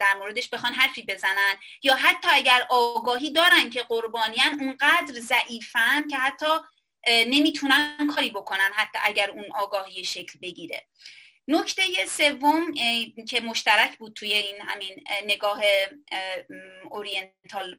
در 0.00 0.14
موردش 0.18 0.48
بخوان 0.48 0.72
حرفی 0.72 1.02
بزنن. 1.02 1.54
یا 1.82 1.94
حتی 1.94 2.28
اگر 2.30 2.66
آگاهی 2.70 3.30
دارن 3.30 3.70
که 3.70 3.82
قربانیان 3.82 4.60
اونقدر 4.60 5.20
ضعیفن 5.20 6.08
که 6.08 6.16
حتی 6.16 6.46
نمی‌تونن 7.08 8.10
کاری 8.14 8.30
بکنن 8.30 8.70
حتی 8.74 8.98
اگر 9.02 9.30
اون 9.30 9.44
آگاهی 9.54 10.04
شکل 10.04 10.38
بگیره. 10.42 10.86
نکته 11.48 12.06
سوم 12.06 12.74
که 13.28 13.40
مشترک 13.40 13.98
بود 13.98 14.12
توی 14.12 14.32
این 14.32 14.60
همین 14.60 15.04
نگاه 15.26 15.60
اورینتال 16.90 17.78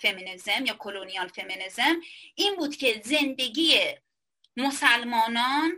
فمینیزم 0.00 0.66
یا 0.66 0.74
کلونیال 0.74 1.28
فمینیزم 1.28 2.00
این 2.34 2.56
بود 2.56 2.76
که 2.76 3.00
زندگی 3.04 3.80
مسلمانان 4.56 5.72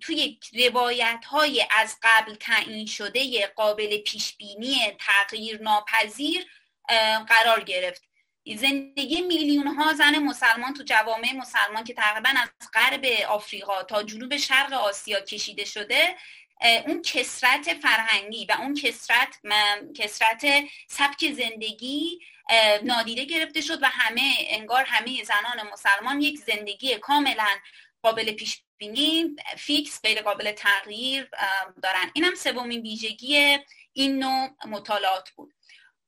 توی 0.00 0.40
روایت 0.52 1.24
های 1.24 1.66
از 1.70 1.96
قبل 2.02 2.34
تعیین 2.34 2.86
شده 2.86 3.46
قابل 3.46 3.98
پیش 3.98 4.36
بینی 4.36 4.76
تغییر 4.98 5.62
ناپذیر 5.62 6.46
قرار 7.28 7.64
گرفت. 7.64 8.09
زندگی 8.56 9.20
میلیون 9.20 9.66
ها 9.66 9.92
زن 9.92 10.18
مسلمان 10.18 10.74
تو 10.74 10.82
جوامع 10.82 11.32
مسلمان 11.36 11.84
که 11.84 11.94
تقریبا 11.94 12.28
از 12.28 12.70
غرب 12.74 13.04
آفریقا 13.28 13.82
تا 13.82 14.02
جنوب 14.02 14.36
شرق 14.36 14.72
آسیا 14.72 15.20
کشیده 15.20 15.64
شده 15.64 16.16
اون 16.86 17.02
کسرت 17.02 17.74
فرهنگی 17.74 18.46
و 18.46 18.52
اون 18.52 18.74
کسرت 18.74 19.38
کسرت 19.94 20.46
سبک 20.88 21.32
زندگی 21.32 22.18
نادیده 22.82 23.24
گرفته 23.24 23.60
شد 23.60 23.82
و 23.82 23.86
همه 23.86 24.34
انگار 24.38 24.84
همه 24.84 25.24
زنان 25.24 25.72
مسلمان 25.72 26.20
یک 26.20 26.38
زندگی 26.38 26.96
کاملا 26.96 27.48
قابل 28.02 28.32
پیش 28.32 28.62
بینی 28.76 29.36
فیکس 29.58 30.02
غیر 30.02 30.22
قابل 30.22 30.52
تغییر 30.52 31.30
دارن. 31.82 32.10
اینم 32.14 32.34
سومین 32.34 32.80
ویژگی 32.80 33.58
این 33.92 34.18
نوع 34.18 34.48
مطالعات 34.66 35.30
بود. 35.30 35.54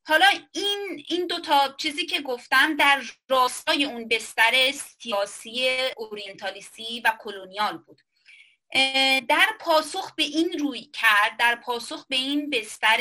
حالا 0.05 0.25
این 0.51 1.05
این 1.07 1.27
دو 1.27 1.39
تا 1.39 1.75
چیزی 1.77 2.05
که 2.05 2.21
گفتم 2.21 2.75
در 2.75 3.01
راستای 3.29 3.85
اون 3.85 4.07
بستر 4.07 4.71
سیاسی 4.71 5.77
اورینتالیستی 5.97 7.01
و 7.01 7.11
کلونیال 7.19 7.77
بود. 7.77 8.01
در 9.27 9.47
پاسخ 9.59 10.15
به 10.15 10.23
این 10.23 10.59
روی 10.59 10.81
کرد 10.81 11.37
در 11.39 11.55
پاسخ 11.55 12.05
به 12.07 12.15
این 12.15 12.49
بستر 12.49 12.99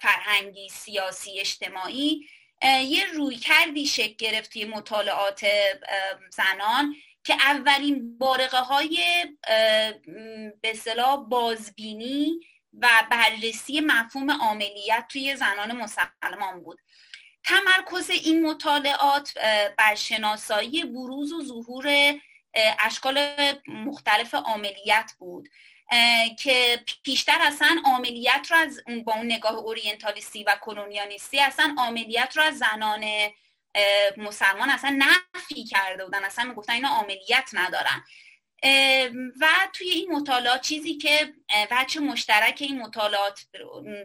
فرهنگی 0.00 0.68
سیاسی 0.68 1.40
اجتماعی 1.40 2.28
یه 2.62 3.06
روی 3.12 3.36
کردی 3.36 3.86
شکل 3.86 4.14
گرفتی 4.14 4.64
مطالعات 4.64 5.46
زنان 6.30 6.94
که 7.24 7.34
اولین 7.34 8.18
بارقه 8.18 8.60
های 8.60 8.98
به 10.62 10.74
بازبینی 11.28 12.40
و 12.80 12.88
بررسی 13.10 13.80
مفهوم 13.80 14.30
عاملیت 14.30 15.04
توی 15.08 15.36
زنان 15.36 15.72
مسلمان 15.72 16.62
بود. 16.62 16.78
تمرکز 17.44 18.10
این 18.10 18.46
مطالعات 18.46 19.34
بر 19.78 19.94
شناسایی 19.94 20.84
بروز 20.84 21.32
و 21.32 21.44
ظهور 21.44 22.14
اشکال 22.78 23.34
مختلف 23.68 24.34
عاملیت 24.34 25.12
بود 25.18 25.48
که 26.38 26.84
پیشتر 27.04 27.38
اصلا 27.40 27.82
عاملیت 27.84 28.46
رو 28.50 28.56
از 28.56 28.80
با 29.04 29.12
اون 29.12 29.26
نگاه 29.26 29.54
اورینتالیستی 29.54 30.44
و 30.44 30.56
کلونیالیستی 30.60 31.40
اصلا 31.40 31.74
عاملیت 31.78 32.32
رو 32.36 32.42
از 32.42 32.58
زنان 32.58 33.04
مسلمان 34.16 34.70
اصلا 34.70 34.98
نفی 34.98 35.64
کرده 35.64 36.04
بودن. 36.04 36.24
اصلا 36.24 36.44
می‌گفتن 36.44 36.72
اینا 36.72 36.88
عاملیت 36.88 37.50
ندارن. 37.52 38.04
و 39.40 39.48
توی 39.72 39.88
این 39.88 40.12
مطالعات 40.12 40.60
چیزی 40.60 40.94
که 40.94 41.34
وچه 41.70 42.00
مشترک 42.00 42.58
این 42.60 42.78
مطالعات 42.78 43.40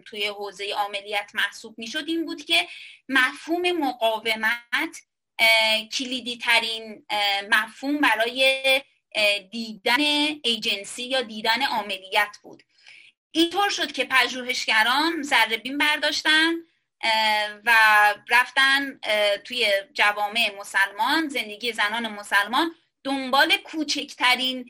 توی 0.06 0.28
حوزه 0.28 0.74
عملیت 0.78 1.32
محسوب 1.34 1.80
می‌شد 1.80 2.04
این 2.08 2.26
بود 2.26 2.46
که 2.46 2.67
مفهوم 3.10 3.72
مقاومت 3.72 5.02
کلیدی 5.98 6.38
ترین 6.38 7.06
مفهوم 7.52 7.98
برای 7.98 8.82
دیدن 9.52 10.00
ایجنسی 10.43 11.04
یا 11.04 11.22
دیدن 11.22 11.62
عملیت 11.62 12.38
بود. 12.43 12.63
اینطور 13.32 13.70
شد 13.70 13.91
که 13.91 14.06
پژوهشگران 14.06 15.22
ذره 15.22 15.58
برداشتن 15.58 16.54
و 17.65 17.74
رفتن 18.30 19.00
توی 19.43 19.67
جوامع 19.93 20.56
مسلمان 20.60 21.28
زندگی 21.28 21.74
زنان 21.74 22.08
مسلمان 22.08 22.76
دنبال 23.08 23.58
کوچکترین 23.58 24.70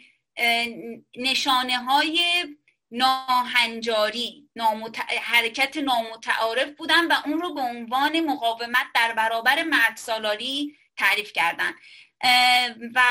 نشانه 1.17 1.77
های 1.77 2.19
ناهنجاری 2.91 4.49
نامت... 4.55 4.99
حرکت 5.21 5.77
نامتعارف 5.77 6.69
بودن 6.69 7.07
و 7.07 7.13
اون 7.25 7.41
رو 7.41 7.53
به 7.53 7.61
عنوان 7.61 8.19
مقاومت 8.19 8.85
در 8.95 9.13
برابر 9.13 9.63
مرد 9.63 9.97
سالاری 9.97 10.75
تعریف 10.97 11.33
کردن. 11.33 11.71
و 12.95 13.01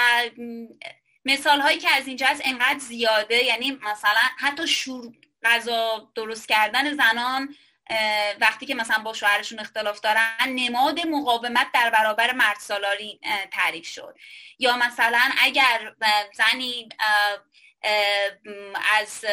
مثال 1.25 1.61
هایی 1.61 1.79
که 1.79 1.91
از 1.91 2.07
اینجا 2.07 2.27
هست 2.27 2.43
انقدر 2.45 2.79
زیاده 2.79 3.45
یعنی 3.45 3.71
مثلا 3.71 4.21
حتی 4.39 4.67
شور 4.67 5.13
غذا 5.43 6.11
درست 6.15 6.49
کردن 6.49 6.93
زنان 6.93 7.55
وقتی 8.41 8.67
که 8.67 8.75
مثلا 8.75 8.99
با 8.99 9.13
شوهرشون 9.13 9.59
اختلاف 9.59 10.01
دارن 10.01 10.37
نماد 10.47 11.07
مقاومت 11.07 11.67
در 11.75 11.91
برابر 11.91 12.33
مرد 12.33 12.57
سالاری 12.57 13.21
تعریف 13.53 13.87
شد. 13.87 14.19
یا 14.59 14.77
مثلا 14.77 15.31
اگر 15.39 15.95
زنی 16.35 16.89
از 18.99 19.25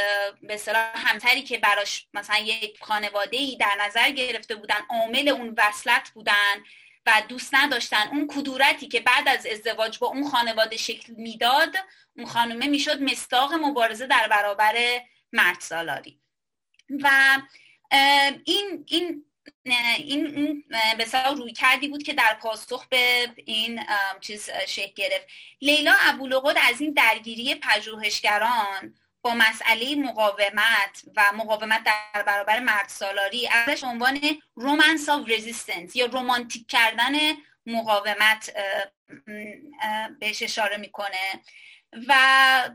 به 0.41 0.57
همتری 0.95 1.41
که 1.41 1.57
براش 1.57 2.07
مثلا 2.13 2.37
یک 2.37 2.79
خانواده 2.81 3.37
ای 3.37 3.57
در 3.57 3.77
نظر 3.79 4.09
گرفته 4.09 4.55
بودن 4.55 4.79
عامل 4.89 5.29
اون 5.29 5.55
وصلت 5.57 6.09
بودن 6.09 6.63
و 7.05 7.21
دوست 7.27 7.55
نداشتن 7.55 8.07
اون 8.07 8.27
کدورتی 8.27 8.87
که 8.87 8.99
بعد 8.99 9.27
از 9.27 9.45
ازدواج 9.45 9.99
با 9.99 10.07
اون 10.07 10.29
خانواده 10.29 10.77
شکل 10.77 11.13
می‌داد 11.13 11.75
اون 12.17 12.25
خانومه 12.25 12.67
می‌شد 12.67 13.01
مصداق 13.01 13.53
مبارزه 13.53 14.07
در 14.07 14.27
برابر 14.27 15.01
مرد 15.33 15.59
سالاری. 15.59 16.19
و 17.03 17.09
این 18.45 18.85
این 18.87 19.25
این 19.63 20.63
این 20.63 20.63
رویکردی 21.37 21.87
بود 21.87 22.03
که 22.03 22.13
در 22.13 22.37
پاسخ 22.41 22.87
به 22.87 23.29
این 23.45 23.85
چیز 24.21 24.49
شکل 24.67 24.93
گرفت. 24.95 25.27
لیلا 25.61 25.93
ابولغد 25.99 26.57
از 26.69 26.81
این 26.81 26.93
درگیری 26.93 27.55
پژوهشگران 27.55 28.95
با 29.21 29.33
مسئله 29.33 29.95
مقاومت 29.95 31.01
و 31.15 31.31
مقاومت 31.35 31.83
در 31.83 32.23
برابر 32.23 32.59
مرد 32.59 32.89
سالاری 32.89 33.47
ازش 33.47 33.83
عنوان 33.83 34.19
romance 34.55 35.09
of 35.09 35.29
resistance 35.29 35.95
یا 35.95 36.05
رومانتیک 36.05 36.67
کردن 36.67 37.13
مقاومت 37.65 38.53
بهش 40.19 40.43
اشاره 40.43 40.77
می‌کنه. 40.77 41.41
و 42.07 42.69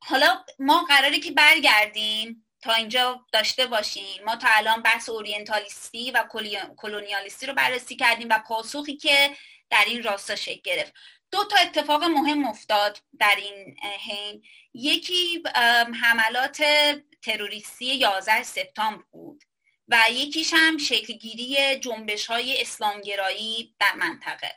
حالا 0.00 0.44
ما 0.58 0.84
قراره 0.88 1.18
که 1.18 1.30
برگردیم 1.30 2.45
تا 2.66 2.72
اینجا 2.72 3.26
داشته 3.32 3.66
باشیم. 3.66 4.24
ما 4.24 4.36
تا 4.36 4.48
الان 4.50 4.82
بحث 4.82 5.08
اورینتالیستی 5.08 6.10
و 6.10 6.24
کلونیالیستی 6.76 7.46
رو 7.46 7.54
بررسی 7.54 7.96
کردیم 7.96 8.28
و 8.30 8.38
پاسخی 8.48 8.96
که 8.96 9.30
در 9.70 9.84
این 9.86 10.02
راستا 10.02 10.36
شکل 10.36 10.60
گرفت. 10.64 10.92
دو 11.30 11.44
تا 11.44 11.56
اتفاق 11.56 12.04
مهم 12.04 12.44
افتاد 12.44 12.98
در 13.18 13.36
این 13.36 13.76
حین. 14.06 14.42
یکی 14.74 15.42
حملات 16.02 16.64
تروریستی 17.22 17.86
11 17.86 18.42
سپتامبر 18.42 19.04
بود 19.10 19.44
و 19.88 20.04
یکیش 20.10 20.54
هم 20.54 20.78
شکلگیری 20.78 21.78
جنبش 21.78 22.26
های 22.26 22.60
اسلامگرایی 22.60 23.74
در 23.80 23.94
منطقه. 23.94 24.52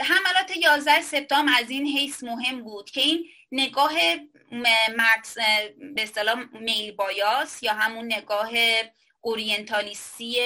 حملات 0.00 0.56
11 0.56 1.02
سپتامبر 1.02 1.52
از 1.58 1.70
این 1.70 1.86
حیث 1.86 2.24
مهم 2.24 2.62
بود 2.62 2.90
که 2.90 3.00
این 3.00 3.26
نگاه 3.52 3.92
مکس 4.96 5.34
به 5.94 6.02
اصطلاح 6.02 6.38
میل 6.52 6.92
بایاس 6.92 7.62
یا 7.62 7.72
همون 7.72 8.04
نگاه 8.04 8.50
اورینتالیستی 9.20 10.36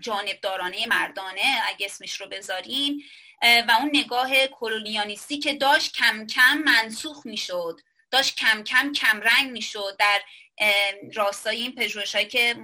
جانبدارانه 0.00 0.86
مردانه 0.86 1.62
اگه 1.66 1.86
اسمش 1.86 2.20
رو 2.20 2.28
بذاریم 2.28 2.98
و 3.42 3.76
اون 3.80 3.90
نگاه 3.94 4.46
کلونیانیستی 4.46 5.38
که 5.38 5.54
داشت 5.54 5.94
کم 5.96 6.26
کم 6.26 6.58
منسوخ 6.58 7.26
می‌شد. 7.26 7.80
داشت 8.10 8.36
کم 8.36 8.62
کم 8.62 8.92
کم 8.92 9.20
رنگ 9.20 9.50
می‌شد 9.50 9.96
در 9.98 10.22
راستای 11.14 11.56
این 11.56 11.74
پژوهش 11.74 12.14
هایی 12.14 12.26
که 12.26 12.56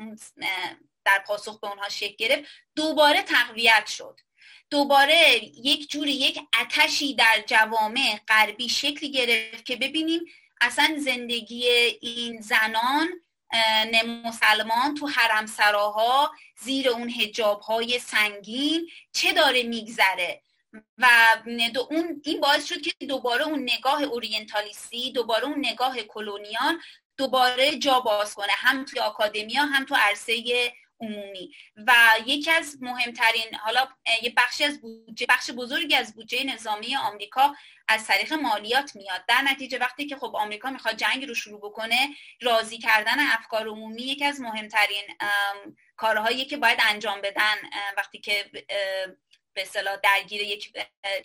در 1.04 1.24
پاسخ 1.26 1.60
به 1.60 1.68
اونها 1.68 1.88
شکل 1.88 2.14
گرفت 2.18 2.50
دوباره 2.76 3.22
تقویت 3.22 3.86
شد. 3.86 4.20
دوباره 4.70 5.40
یک 5.64 5.90
جوری 5.90 6.12
یک 6.12 6.40
اتشی 6.60 7.14
در 7.14 7.44
جوامع 7.46 8.20
غربی 8.28 8.68
شکلی 8.68 9.10
گرفت 9.10 9.64
که 9.64 9.76
ببینیم 9.76 10.20
اصلا 10.60 10.96
زندگی 10.98 11.68
این 12.00 12.40
زنان 12.40 13.08
مسلمان 14.24 14.94
تو 14.94 15.06
حرم 15.06 15.46
سراها 15.46 16.32
زیر 16.60 16.88
اون 16.88 17.10
هجاب 17.10 17.60
های 17.60 17.98
سنگین 17.98 18.88
چه 19.12 19.32
داره 19.32 19.62
میگذره؟ 19.62 20.42
و 20.98 21.06
اون 21.90 22.22
این 22.24 22.40
باعث 22.40 22.68
شد 22.68 22.80
که 22.80 23.06
دوباره 23.06 23.44
اون 23.44 23.62
نگاه 23.62 24.02
اورینتالیستی 24.02 25.12
دوباره 25.12 25.44
اون 25.44 25.58
نگاه 25.58 26.02
کلونیان 26.02 26.80
دوباره 27.16 27.78
جا 27.78 28.00
باز 28.00 28.34
کنه 28.34 28.52
هم 28.52 28.84
توی 28.84 29.00
آکادمیا 29.00 29.62
هم 29.62 29.84
تو 29.84 29.94
عرصه 29.94 30.44
عمومی. 31.04 31.54
و 31.76 31.94
یکی 32.26 32.50
از 32.50 32.76
مهمترین 32.80 33.54
حالا 33.54 33.88
یه 34.22 34.32
بخشی 34.36 34.64
از 34.64 34.80
بودجه 34.80 35.26
بخش 35.28 35.50
بزرگی 35.50 35.94
از 35.94 36.14
بودجه 36.14 36.44
نظامی 36.44 36.96
آمریکا 36.96 37.54
از 37.88 38.06
طریق 38.06 38.32
مالیات 38.32 38.96
میاد. 38.96 39.24
در 39.28 39.42
نتیجه 39.42 39.78
وقتی 39.78 40.06
که 40.06 40.16
خب 40.16 40.36
آمریکا 40.36 40.70
می‌خواد 40.70 40.96
جنگ 40.96 41.24
رو 41.28 41.34
شروع 41.34 41.60
بکنه 41.60 42.08
راضی 42.42 42.78
کردن 42.78 43.20
افکار 43.20 43.68
عمومی 43.68 44.02
یکی 44.02 44.24
از 44.24 44.40
مهمترین 44.40 45.04
کارهایی 45.96 46.44
که 46.44 46.56
باید 46.56 46.78
انجام 46.88 47.20
بدن 47.20 47.54
وقتی 47.96 48.18
که 48.18 48.50
به 49.54 49.62
اصطلاح 49.62 49.96
درگیر 49.96 50.40
یک 50.40 50.72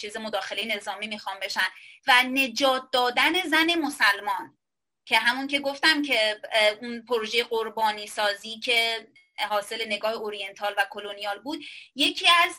چیز 0.02 0.18
مداخله 0.18 0.76
نظامی 0.76 1.08
می‌خوام 1.08 1.40
بشن. 1.40 1.68
و 2.08 2.24
نجات 2.24 2.92
دادن 2.92 3.42
زن 3.42 3.76
مسلمان 3.76 4.58
که 5.06 5.20
همون 5.20 5.48
که 5.48 5.60
گفتم 5.60 6.02
که 6.02 6.42
اون 6.82 7.06
پروژه 7.06 7.44
قربانی 7.44 8.08
سازی 8.08 8.60
که 8.60 9.08
حاصل 9.50 9.88
نگاه 9.88 10.14
اورینتال 10.14 10.74
و 10.78 10.88
کلونیال 10.90 11.40
بود. 11.40 11.64
یکی 11.96 12.28
از 12.44 12.56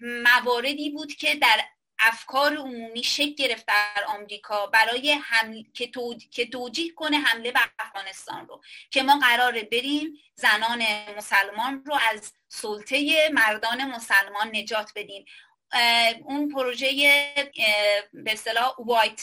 مواردی 0.00 0.90
بود 0.90 1.14
که 1.14 1.34
در 1.34 1.60
افکار 1.98 2.56
عمومی 2.56 3.04
شکل 3.04 3.34
گرفت 3.34 3.66
در 3.66 4.04
آمریکا 4.06 4.66
برای 4.66 5.12
هم... 5.22 5.62
که, 5.74 5.90
که 6.30 6.46
توجیه 6.46 6.92
کنه 6.92 7.16
حمله 7.16 7.52
به 7.52 7.60
افغانستان 7.78 8.46
رو. 8.46 8.60
که 8.90 9.02
ما 9.02 9.18
قراره 9.18 9.62
بریم 9.62 10.18
زنان 10.34 10.84
مسلمان 11.16 11.84
رو 11.84 11.98
از 12.10 12.32
سلطه 12.48 13.28
مردان 13.32 13.84
مسلمان 13.84 14.56
نجات 14.56 14.92
بدیم. 14.96 15.24
اون 16.24 16.48
پروژه 16.48 16.88
به 18.12 18.32
اصطلاح 18.32 18.74
وایت 18.78 19.22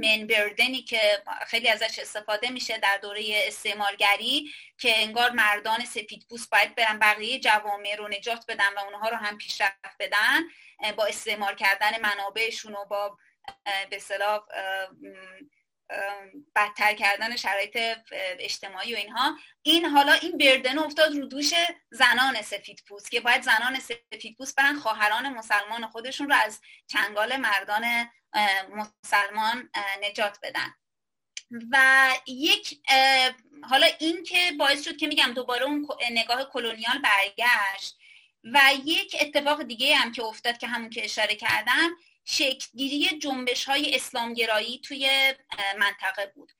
من 0.00 0.26
بردنی 0.26 0.82
که 0.82 1.22
خیلی 1.46 1.68
ازش 1.68 1.98
استفاده 1.98 2.50
میشه 2.50 2.78
در 2.78 2.98
دوره 3.02 3.22
استعمارگری 3.46 4.52
که 4.78 5.02
انگار 5.02 5.30
مردان 5.30 5.84
سفید 5.84 6.26
پوست 6.28 6.50
باید 6.50 6.74
برن 6.74 6.98
بقیه 6.98 7.40
جوامع 7.40 7.96
رو 7.96 8.08
نجات 8.08 8.44
بدن 8.48 8.74
و 8.76 8.78
اونها 8.78 9.08
رو 9.08 9.16
هم 9.16 9.38
پیشرفت 9.38 9.96
بدن 10.00 10.42
با 10.96 11.06
استعمار 11.06 11.54
کردن 11.54 12.00
منابعشون 12.00 12.74
و 12.74 12.84
با 12.84 13.18
به 13.90 13.98
صلاح 13.98 14.40
بدتر 16.56 16.94
کردن 16.94 17.36
شرایط 17.36 17.78
اجتماعی 18.38 18.94
و 18.94 18.96
اینها. 18.96 19.38
این 19.62 19.84
حالا 19.84 20.12
این 20.12 20.38
بردن 20.38 20.78
افتاد 20.78 21.16
رو 21.16 21.26
دوش 21.26 21.54
زنان 21.90 22.42
سفید 22.42 22.82
پوست 22.88 23.10
که 23.10 23.20
باید 23.20 23.42
زنان 23.42 23.78
سفید 23.80 24.36
پوست 24.38 24.56
برن 24.56 24.78
خواهران 24.78 25.28
مسلمان 25.28 25.86
خودشون 25.86 26.28
رو 26.28 26.34
از 26.44 26.60
چنگال 26.86 27.36
مردان 27.36 28.10
مسلمان 28.72 29.70
نجات 30.02 30.38
بدن. 30.42 30.74
و 31.72 32.08
یک 32.26 32.80
حالا 33.70 33.86
این 33.98 34.22
که 34.22 34.52
باعث 34.58 34.84
شد 34.84 34.96
که 34.96 35.06
میگم 35.06 35.32
دوباره 35.34 35.64
اون 35.64 35.88
نگاه 36.10 36.50
کلونیال 36.50 36.98
برگشت 36.98 37.98
و 38.44 38.60
یک 38.84 39.16
اتفاق 39.20 39.62
دیگه 39.62 39.96
هم 39.96 40.12
که 40.12 40.22
افتاد 40.22 40.58
که 40.58 40.66
همون 40.66 40.90
که 40.90 41.04
اشاره 41.04 41.34
کردم 41.34 41.96
شکلگیری 42.28 43.18
جنبش 43.18 43.64
های 43.64 43.94
اسلامگرایی 43.94 44.78
توی 44.78 45.34
منطقه 45.78 46.32
بود. 46.34 46.52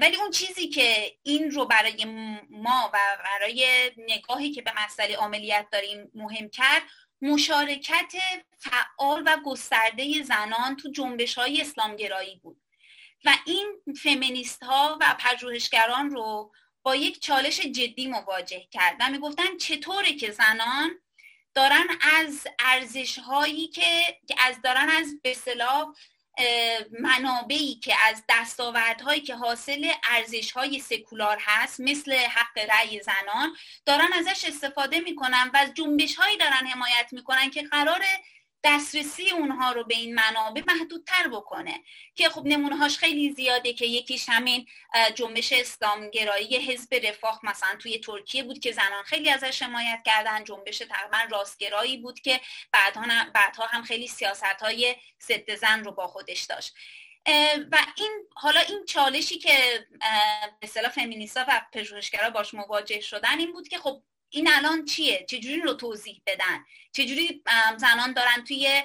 ولی 0.00 0.16
اون 0.16 0.30
چیزی 0.30 0.68
که 0.68 1.16
این 1.22 1.50
رو 1.50 1.64
برای 1.64 2.04
ما 2.50 2.90
و 2.94 2.98
برای 3.24 3.90
نگاهی 3.96 4.52
که 4.52 4.62
به 4.62 4.72
مسئله 4.84 5.16
عملیات 5.16 5.66
داریم 5.72 6.10
مهم 6.14 6.48
کرد 6.48 6.82
مشارکت 7.22 8.12
فعال 8.58 9.22
و 9.26 9.36
گسترده 9.44 10.22
زنان 10.22 10.76
تو 10.76 10.90
جنبش 10.90 11.34
های 11.34 11.60
اسلامگرایی 11.60 12.36
بود. 12.42 12.62
و 13.24 13.36
این 13.46 13.82
فمینیست 14.02 14.62
ها 14.62 14.98
و 15.00 15.16
پژوهشگران 15.18 16.10
رو 16.10 16.52
با 16.82 16.96
یک 16.96 17.22
چالش 17.22 17.60
جدی 17.60 18.06
مواجه 18.06 18.66
کرد 18.70 18.96
و 19.00 19.10
می‌گفتن 19.10 19.56
چطوره 19.56 20.12
که 20.12 20.30
زنان 20.30 20.90
دارن 21.54 21.86
از 22.18 22.46
ارزش 22.58 23.18
هایی 23.18 23.68
که 23.68 24.16
از 24.38 24.62
دارن 24.62 24.88
از 24.88 25.20
به 25.22 25.34
منابعی 27.00 27.74
که 27.74 27.94
از 28.08 28.24
دستاوردهایی 28.28 29.20
که 29.20 29.34
حاصل 29.34 29.92
ارزش 30.10 30.52
های 30.52 30.80
سکولار 30.80 31.38
هست 31.40 31.80
مثل 31.80 32.12
حق 32.12 32.58
رأی 32.58 33.00
زنان 33.02 33.56
دارن 33.86 34.12
ازش 34.12 34.44
استفاده 34.44 35.00
می‌کنن 35.00 35.50
و 35.54 35.56
از 35.56 35.74
جنبش 35.74 36.14
هایی 36.14 36.36
دارن 36.36 36.66
حمایت 36.66 37.08
می‌کنن 37.12 37.50
که 37.50 37.62
قرار 37.62 38.02
دسترسی 38.64 39.30
اونها 39.30 39.72
رو 39.72 39.84
به 39.84 39.94
این 39.94 40.14
منابع 40.14 40.62
محدودتر 40.66 41.28
بکنه. 41.28 41.82
که 42.14 42.28
خب 42.28 42.42
نمونهاش 42.44 42.98
خیلی 42.98 43.32
زیاده 43.32 43.72
که 43.72 43.86
یکیش 43.86 44.28
همین 44.28 44.66
جنبش 45.14 45.52
اسلامگرایی 45.52 46.56
حزب 46.56 46.94
رفاه 46.94 47.40
مثلا 47.42 47.76
توی 47.78 47.98
ترکیه 47.98 48.42
بود 48.42 48.58
که 48.58 48.72
زنان 48.72 49.02
خیلی 49.04 49.30
ازش 49.30 49.62
حمایت 49.62 50.02
کردن. 50.06 50.44
جنبش 50.44 50.78
تقریبا 50.78 51.18
راستگرایی 51.30 51.96
بود 51.96 52.20
که 52.20 52.40
بعدها, 52.72 53.06
بعدها 53.34 53.66
هم 53.66 53.82
خیلی 53.82 54.08
سیاست 54.08 54.44
های 54.44 54.96
ضد 55.22 55.54
زن 55.54 55.84
رو 55.84 55.92
با 55.92 56.06
خودش 56.06 56.42
داشت. 56.42 56.74
و 57.72 57.86
این 57.96 58.10
حالا 58.34 58.60
این 58.60 58.84
چالشی 58.86 59.38
که 59.38 59.86
به 60.60 60.66
اصطلاح 60.66 60.90
فمینیستا 60.90 61.44
و 61.48 61.62
پژوهشگرا 61.72 62.30
باش 62.30 62.54
مواجه 62.54 63.00
شدن 63.00 63.38
این 63.38 63.52
بود 63.52 63.68
که 63.68 63.78
خب 63.78 64.02
این 64.30 64.48
الان 64.52 64.84
چیه؟ 64.84 65.26
چجوری 65.28 65.60
رو 65.60 65.74
توضیح 65.74 66.22
بدن؟ 66.26 66.64
چجوری 66.92 67.42
زنان 67.76 68.12
دارن 68.12 68.44
توی 68.44 68.82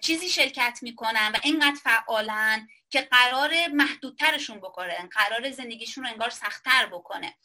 چیزی 0.00 0.28
شرکت 0.28 0.78
می‌کنن 0.82 1.32
و 1.34 1.38
اینقدر 1.42 1.78
فعالن 1.82 2.68
که 2.90 3.00
قرار 3.00 3.68
محدودترشون 3.68 4.58
بکنه 4.58 5.08
قرار 5.12 5.50
زندگیشون 5.50 6.04
رو 6.04 6.10
انگار 6.10 6.30
سختتر 6.30 6.86
بکنه. 6.86 7.36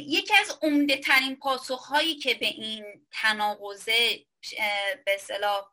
یکی 0.00 0.34
از 0.36 0.58
عمده 0.62 0.96
ترین 0.96 1.36
پاسخ 1.36 1.84
هایی 1.84 2.16
که 2.16 2.34
به 2.34 2.46
این 2.46 2.84
تناقضه 3.12 4.26
به 5.06 5.16
صلاح 5.18 5.64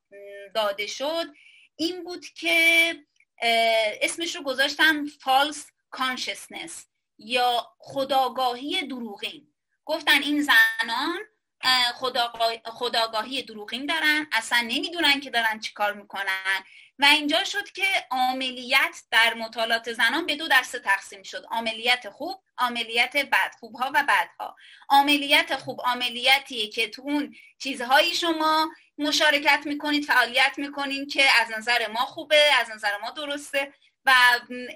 داده 0.55 0.88
شد 0.88 1.25
این 1.75 2.03
بود 2.03 2.25
که 2.25 2.95
اسمش 4.01 4.35
رو 4.35 4.43
گذاشتم 4.43 5.07
false 5.07 5.59
consciousness 5.97 6.71
یا 7.17 7.67
خداگاهی 7.79 8.88
دروغین. 8.88 9.53
گفتن 9.89 10.21
این 10.21 10.41
زنان 10.41 11.19
خداگاهی 12.65 13.43
دروغین 13.43 13.86
دارن 13.86 14.28
اصلا 14.32 14.60
نمی‌دونن 14.60 15.19
که 15.19 15.30
دارن 15.30 15.60
چیکار 15.60 15.93
می‌کنن. 15.93 16.63
و 16.99 17.06
اینجا 17.06 17.43
شد 17.43 17.71
که 17.71 18.08
عملیت 18.12 19.02
در 19.12 19.34
مطالعات 19.34 19.93
زنان 19.93 20.25
به 20.25 20.36
دو 20.36 20.47
دسته 20.47 20.80
تقسیم 20.80 21.23
شد. 21.23 21.45
عملیت 21.52 22.10
خوب 22.10 22.43
عملیت 22.58 23.17
بد. 23.17 23.52
خوبها 23.60 23.91
و 23.93 24.04
بدها. 24.04 24.56
عملیت 24.89 25.56
خوب 25.56 25.82
عملیتیه 25.86 26.69
که 26.69 26.89
تو 26.89 27.02
اون 27.02 27.36
چیزهایی 27.58 28.15
شما 28.15 28.69
مشارکت 28.97 29.62
می‌کنید 29.65 30.06
فعالیت 30.06 30.54
می‌کنید 30.58 31.13
که 31.13 31.23
از 31.41 31.52
نظر 31.58 31.88
ما 31.88 32.06
خوبه 32.06 32.43
از 32.60 32.69
نظر 32.69 32.97
ما 32.97 33.10
درسته. 33.12 33.73
و 34.06 34.13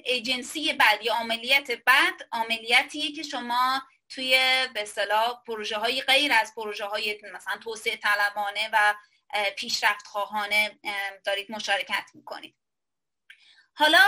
ایجنسی 0.06 0.74
بعد 0.74 1.04
یا 1.04 1.14
عملیت 1.14 1.72
بعد 1.72 2.14
عملیاتیه 2.32 3.12
که 3.12 3.24
شما 3.24 3.82
توی 4.16 4.32
به 4.74 4.82
اصطلاح 4.82 5.44
پروژه 5.48 5.78
های 5.78 6.02
غیر 6.02 6.34
از 6.34 6.56
پروژه 6.56 6.86
های 6.86 7.22
مثلا 7.34 7.58
توسعه 7.58 7.96
طلبانه 7.96 8.70
و 8.74 8.96
پیشرفت 9.58 10.08
خواهانه 10.08 10.80
دارید 11.26 11.52
مشارکت 11.52 12.06
می‌کنید. 12.14 12.56
حالا 13.74 14.00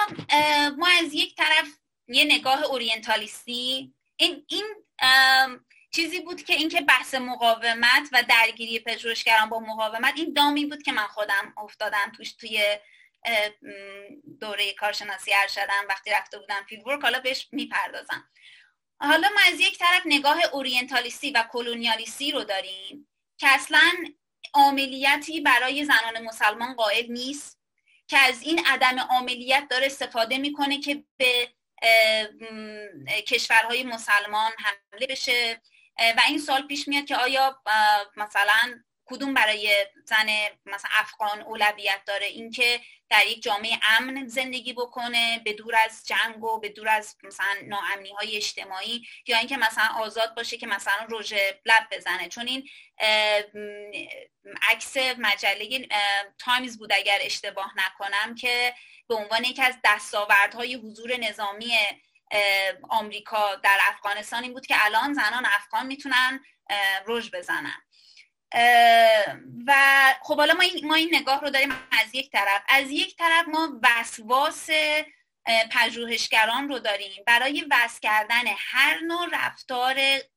ما 0.78 0.88
از 0.88 1.13
یک 1.13 1.36
طرف 1.36 1.68
یه 2.08 2.24
نگاه 2.24 2.63
اورینتالیستی 2.63 3.94
این, 4.18 4.46
این 4.48 4.65
چیزی 5.96 6.20
بود 6.20 6.44
که 6.44 6.54
اینکه 6.54 6.82
بحث 6.82 7.15
مقاومت 7.15 8.10
و 8.12 8.24
درگیری 8.30 8.80
پژوهشگران 8.80 9.50
با 9.50 9.60
مقاومت 9.60 10.13
این 10.15 10.34
دامی 10.34 10.65
بود 10.65 10.84
که 10.84 10.91
من 10.91 11.08
خودم 11.08 11.54
افتادم 11.58 12.12
توش 12.18 12.34
توی 12.34 12.65
دوره 14.39 14.74
کارشناسی 14.74 15.34
ارشدم 15.34 15.86
وقتی 15.89 16.12
رفته 16.12 16.39
بودم 16.39 16.65
فیلد 16.70 16.88
ورک 16.88 17.02
حالا 17.02 17.20
بهش 17.20 17.48
می‌پردازم. 17.52 18.30
حالا 19.00 19.30
ما 19.30 19.42
از 19.54 19.60
یک 19.60 19.78
طرف 19.80 20.02
نگاه 20.06 20.38
اورینتالیستی 20.54 21.32
و 21.32 21.44
کلونیالیستی 21.52 22.32
رو 22.32 22.44
داریم 22.44 23.08
که 23.38 23.48
اصلا 23.48 23.92
عملیتی 24.54 25.42
برای 25.42 25.86
زنان 25.86 26.24
مسلمان 26.24 26.74
قائل 26.74 27.06
نیست 27.12 27.60
که 28.08 28.18
از 28.18 28.42
این 28.42 28.66
عدم 28.66 29.00
عملیت 29.00 29.68
داره 29.70 29.86
استفاده 29.86 30.38
می‌کنه 30.38 30.80
که 30.80 31.04
به 31.18 31.50
کشورهای 33.28 33.84
مسلمان 33.84 34.52
حمله 34.58 35.08
بشه. 35.08 35.62
و 36.00 36.22
این 36.28 36.40
سال 36.40 36.68
پیش 36.68 36.88
میاد 36.88 37.06
که 37.06 37.16
آیا 37.16 37.62
مثلا 38.18 38.84
کدوم 39.06 39.34
برای 39.34 39.86
زن 40.06 40.30
مثلا 40.65 40.89
افغان 40.94 41.41
اولویت 41.41 42.02
داره؟ 42.06 42.26
اینکه 42.26 42.82
در 43.10 43.28
یک 43.28 43.44
جامعه 43.44 43.80
امن 43.84 44.28
زندگی 44.28 44.74
بکنه 44.74 45.41
به 45.46 45.54
دور 45.54 45.76
از 45.76 46.04
جنگ 46.06 46.44
و 46.44 46.60
به 46.60 46.70
دور 46.70 46.89
از 46.89 47.15
مثلا 47.24 47.56
ناامنی 47.63 48.12
های 48.12 48.38
اجتماعی 48.38 49.04
یا 49.28 49.38
اینکه 49.38 49.58
مثلا 49.58 49.88
آزاد 49.96 50.36
باشه 50.36 50.58
که 50.58 50.68
مثلا 50.68 51.06
روژه 51.10 51.62
لب 51.65 51.88
بزنه. 51.91 52.30
چون 52.30 52.48
این 52.48 52.70
عکس 54.70 54.98
مجله 54.98 55.88
تایمز 56.39 56.78
بود 56.78 56.94
اگر 56.94 57.20
اشتباه 57.22 57.74
نکنم 57.76 58.36
که 58.36 58.74
به 59.08 59.15
عنوان 59.15 59.44
یکی 59.44 59.62
از 59.62 59.76
دستاوردهای 59.84 60.76
حضور 60.76 61.18
نظامی 61.18 61.78
آمریکا 62.89 63.56
در 63.56 63.78
افغانستان 63.82 64.44
این 64.44 64.54
بود 64.54 64.65
که 64.65 64.76
الان 64.86 65.13
زنان 65.13 65.46
افغان 65.46 65.86
می‌تونن 65.86 66.46
رژ 67.08 67.30
بزنن. 67.30 67.82
و 69.68 69.74
خب 70.22 70.38
حالا 70.38 70.54
ما 70.54 70.62
این, 70.62 70.88
ما 70.88 70.96
این 70.96 71.15
نگاه 71.15 71.41
رو 71.41 71.50
داریم 71.50 71.72
از 71.72 72.15
یک 72.15 72.32
طرف. 72.32 72.62
از 72.68 72.91
یک 72.91 73.18
طرف 73.18 73.48
ما 73.48 73.80
وسواس 73.84 74.70
پژوهشگران 75.72 76.70
رو 76.70 76.80
داریم. 76.80 77.24
برای 77.28 77.65
وس 77.72 78.00
کردن 78.00 78.44
هر 78.58 79.00
نوع 79.00 79.28
رفتار 79.32 79.96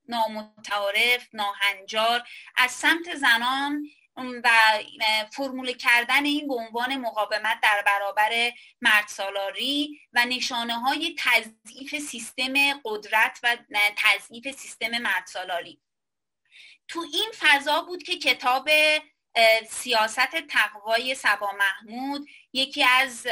نامتعارف 0.08 1.28
ناهنجار 1.32 2.22
از 2.56 2.70
سمت 2.70 3.14
زنان 3.14 3.82
و 4.44 4.50
فرمول 5.32 5.72
کردن 5.72 6.24
این 6.24 6.48
به 6.48 6.54
عنوان 6.54 6.96
مقاومت 6.96 7.60
در 7.62 7.82
برابر 7.86 8.52
مردسالاری 8.80 10.00
و 10.12 10.24
نشانه 10.24 10.74
های 10.74 11.16
تضعیف 11.18 11.98
سیستم 11.98 12.52
قدرت 12.84 13.40
و 13.42 13.56
تضعیف 13.96 14.50
سیستم 14.50 14.98
مردسالاری 14.98 15.80
تو 16.88 17.00
این 17.12 17.30
فضا 17.38 17.82
بود 17.82 18.02
که 18.02 18.18
کتاب 18.18 18.68
سیاست 19.70 20.46
تقوای 20.48 21.14
سبا 21.14 21.52
محمود 21.52 22.28
یکی 22.52 22.84
از 22.84 23.26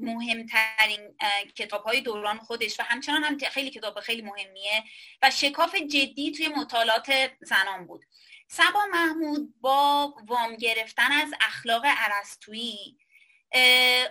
مهمترین 0.00 1.16
کتاب 1.56 1.82
های 1.84 2.00
دوران 2.00 2.38
خودش 2.38 2.80
و 2.80 2.82
همچنان 2.82 3.24
هم 3.24 3.38
خیلی 3.38 3.70
کتاب 3.70 4.00
خیلی 4.00 4.22
مهمیه 4.22 4.84
و 5.22 5.30
شکاف 5.30 5.74
جدی 5.74 6.32
توی 6.32 6.48
مطالعات 6.48 7.30
زنان 7.40 7.86
بود. 7.86 8.04
سبا 8.48 8.86
محمود 8.92 9.60
با 9.60 10.14
وام 10.26 10.56
گرفتن 10.56 11.12
از 11.12 11.34
اخلاق 11.40 11.82
عرستویی 11.84 12.98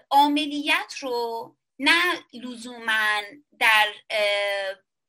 عاملیت 0.10 0.94
رو 1.00 1.56
نه 1.80 2.26
لزوما 2.34 3.22
در 3.60 3.88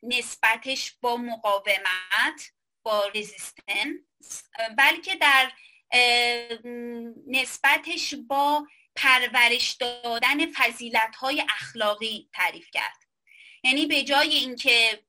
نسبتش 0.02 0.92
با 1.00 1.16
مقاومت 1.16 2.52
با 2.82 3.10
رزیستنس 3.14 4.42
بلکه 4.78 5.14
در 5.14 5.52
نسبتش 7.26 8.14
با 8.14 8.66
پرورش 8.96 9.72
دادن 9.72 10.52
فضیلت 10.52 11.16
های 11.16 11.40
اخلاقی 11.40 12.28
تعریف 12.32 12.70
کرد. 12.70 12.96
یعنی 13.64 13.86
به 13.86 14.02
جای 14.02 14.34
اینکه 14.34 15.02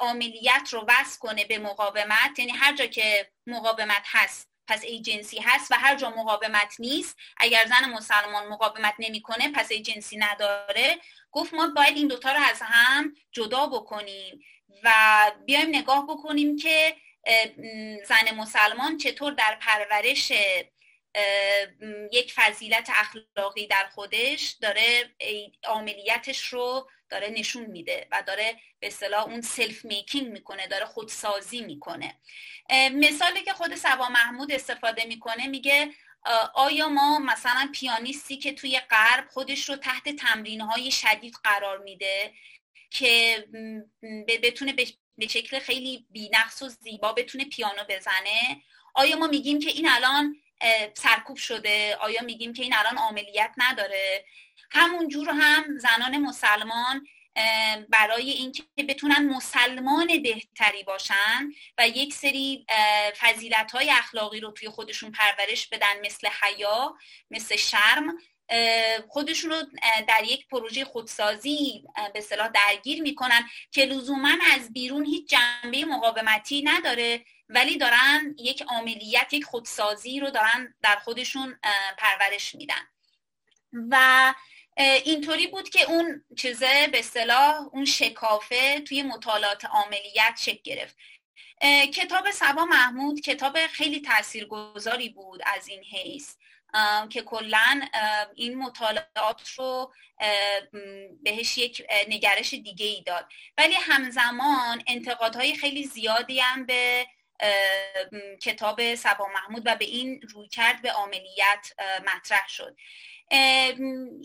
عملیت 0.00 0.68
رو 0.72 0.84
وصل 0.88 1.18
کنه 1.18 1.44
به 1.44 1.58
مقاومت 1.58 2.38
یعنی 2.38 2.52
هر 2.52 2.76
جا 2.76 2.86
که 2.86 3.30
مقاومت 3.46 4.02
هست 4.04 4.50
پس 4.68 4.84
ایجنسی 4.84 5.38
هست 5.38 5.72
و 5.72 5.74
هر 5.74 5.96
جا 5.96 6.10
مقاومت 6.10 6.74
نیست 6.78 7.16
اگر 7.36 7.66
زن 7.66 7.90
مسلمان 7.90 8.48
مقاومت 8.48 8.94
نمی‌کنه 8.98 9.52
پس 9.52 9.70
ایجنسی 9.70 10.16
نداره. 10.16 10.98
گفت 11.32 11.54
ما 11.54 11.68
باید 11.76 11.96
این 11.96 12.08
دوتا 12.08 12.32
رو 12.32 12.40
از 12.40 12.58
هم 12.62 13.14
جدا 13.32 13.66
بکنیم 13.66 14.40
و 14.84 14.92
بیایم 15.46 15.68
نگاه 15.68 16.06
بکنیم 16.06 16.56
که 16.56 16.96
زن 18.04 18.34
مسلمان 18.34 18.98
چطور 18.98 19.32
در 19.32 19.58
پرورش 19.60 20.32
یک 22.12 22.32
فضیلت 22.32 22.90
اخلاقی 22.94 23.66
در 23.66 23.88
خودش 23.94 24.56
داره 24.60 25.14
عملیتش 25.64 26.44
رو 26.44 26.88
داره 27.10 27.28
نشون 27.28 27.66
میده 27.66 28.08
و 28.10 28.22
داره 28.26 28.56
به 28.80 28.86
اصطلاح 28.86 29.24
اون 29.24 29.40
سلف 29.40 29.84
میکینگ 29.84 30.28
می‌کنه 30.28 30.66
داره 30.66 30.84
خودسازی 30.84 31.60
می‌کنه. 31.60 32.18
مثالی 32.92 33.42
که 33.42 33.52
خود 33.52 33.74
سبا 33.74 34.08
محمود 34.08 34.52
استفاده 34.52 35.04
می‌کنه 35.04 35.46
میگه 35.46 35.90
آیا 36.54 36.88
ما 36.88 37.18
مثلا 37.18 37.70
پیانیستی 37.74 38.36
که 38.36 38.52
توی 38.52 38.80
غرب 38.90 39.28
خودش 39.28 39.68
رو 39.68 39.76
تحت 39.76 40.08
تمرین 40.08 40.60
های 40.60 40.90
شدید 40.90 41.34
قرار 41.44 41.78
میده 41.78 42.32
که 42.90 43.44
بتونه 44.42 44.74
به 45.18 45.26
شکل 45.26 45.58
خیلی 45.58 46.06
بینقص 46.10 46.62
و 46.62 46.68
زیبا 46.68 47.12
بتونه 47.12 47.44
پیانو 47.44 47.84
بزنه. 47.88 48.62
آیا 48.94 49.16
ما 49.16 49.26
میگیم 49.26 49.58
که 49.58 49.70
این 49.70 49.88
الان 49.88 50.36
سرکوب 50.94 51.36
شده؟ 51.36 51.96
آیا 52.00 52.22
میگیم 52.22 52.52
که 52.52 52.62
این 52.62 52.74
الان 52.76 52.98
عملیت 52.98 53.54
نداره؟ 53.56 54.24
همون 54.70 55.08
جور 55.08 55.28
هم 55.30 55.78
زنان 55.78 56.18
مسلمان 56.18 57.06
برای 57.88 58.30
اینکه 58.30 58.62
بتونن 58.88 59.28
مسلمان 59.28 60.22
بهتری 60.22 60.82
باشن 60.82 61.52
و 61.78 61.88
یک 61.88 62.14
سری 62.14 62.66
فضیلت 63.18 63.72
های 63.72 63.90
اخلاقی 63.90 64.40
رو 64.40 64.50
توی 64.50 64.68
خودشون 64.68 65.12
پرورش 65.12 65.66
بدن 65.66 66.00
مثل 66.04 66.28
حیا 66.42 66.96
مثل 67.30 67.56
شرم 67.56 68.18
خودشون 69.08 69.50
رو 69.50 69.62
در 70.08 70.24
یک 70.24 70.48
پروژه 70.48 70.84
خودسازی 70.84 71.84
به 72.14 72.20
صلاح 72.20 72.48
درگیر 72.48 73.02
می‌کنن 73.02 73.48
که 73.70 73.84
لزوما 73.84 74.36
از 74.54 74.72
بیرون 74.72 75.04
هیچ 75.04 75.28
جنبه 75.28 75.84
مقاومتی 75.84 76.62
نداره 76.62 77.24
ولی 77.48 77.78
دارن 77.78 78.36
یک 78.38 78.64
عملیت 78.68 79.32
یک 79.32 79.44
خودسازی 79.44 80.20
رو 80.20 80.30
دارن 80.30 80.74
در 80.82 80.96
خودشون 80.96 81.58
پرورش 81.98 82.54
میدن. 82.54 82.88
و 83.90 84.34
اینطوری 84.76 85.46
بود 85.46 85.68
که 85.68 85.90
اون 85.90 86.24
چیزه 86.36 86.88
به 86.92 87.02
صلاح 87.02 87.68
اون 87.72 87.84
شکافه 87.84 88.80
توی 88.80 89.02
مطالعات 89.02 89.64
عملیت 89.64 90.38
شکل 90.40 90.60
گرفت. 90.64 90.96
کتاب 91.94 92.30
سبا 92.30 92.64
محمود 92.64 93.20
کتاب 93.20 93.66
خیلی 93.66 94.00
تاثیرگذاری 94.00 95.08
بود 95.08 95.40
از 95.46 95.68
این 95.68 95.82
حیث. 95.84 96.34
که 97.10 97.22
کلا 97.22 97.80
این 98.34 98.58
مطالعات 98.58 99.48
رو 99.56 99.92
بهش 101.22 101.58
یک 101.58 101.86
نگرش 102.08 102.54
دیگه 102.54 102.86
ای 102.86 103.02
داد. 103.02 103.26
ولی 103.58 103.74
همزمان 103.74 104.82
انتقادهای 104.86 105.54
خیلی 105.54 105.84
زیادی 105.84 106.40
هم 106.40 106.66
به 106.66 107.06
کتاب 108.42 108.94
سبا 108.94 109.28
محمود 109.34 109.62
و 109.66 109.76
به 109.76 109.84
این 109.84 110.20
روی 110.34 110.48
کرد 110.48 110.82
به 110.82 110.92
عملیت 110.92 111.72
مطرح 112.06 112.48
شد. 112.48 112.76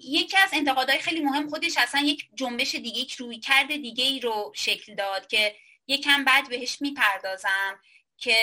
یکی 0.03 0.37
از 0.37 0.49
انتقادهای 0.53 0.99
خیلی 0.99 1.21
مهم 1.21 1.49
خودش 1.49 1.77
اصلا 1.77 2.01
یک 2.01 2.29
جنبش 2.35 2.75
دیگه 2.75 2.99
یک 2.99 3.13
روی 3.13 3.39
کرد 3.39 3.67
دیگه 3.67 4.03
ای 4.03 4.19
رو 4.19 4.51
شکل 4.55 4.95
داد 4.95 5.27
که 5.27 5.55
یکم 5.87 6.23
بعد 6.23 6.49
بهش 6.49 6.81
می‌پردازم. 6.81 7.79
که 8.21 8.36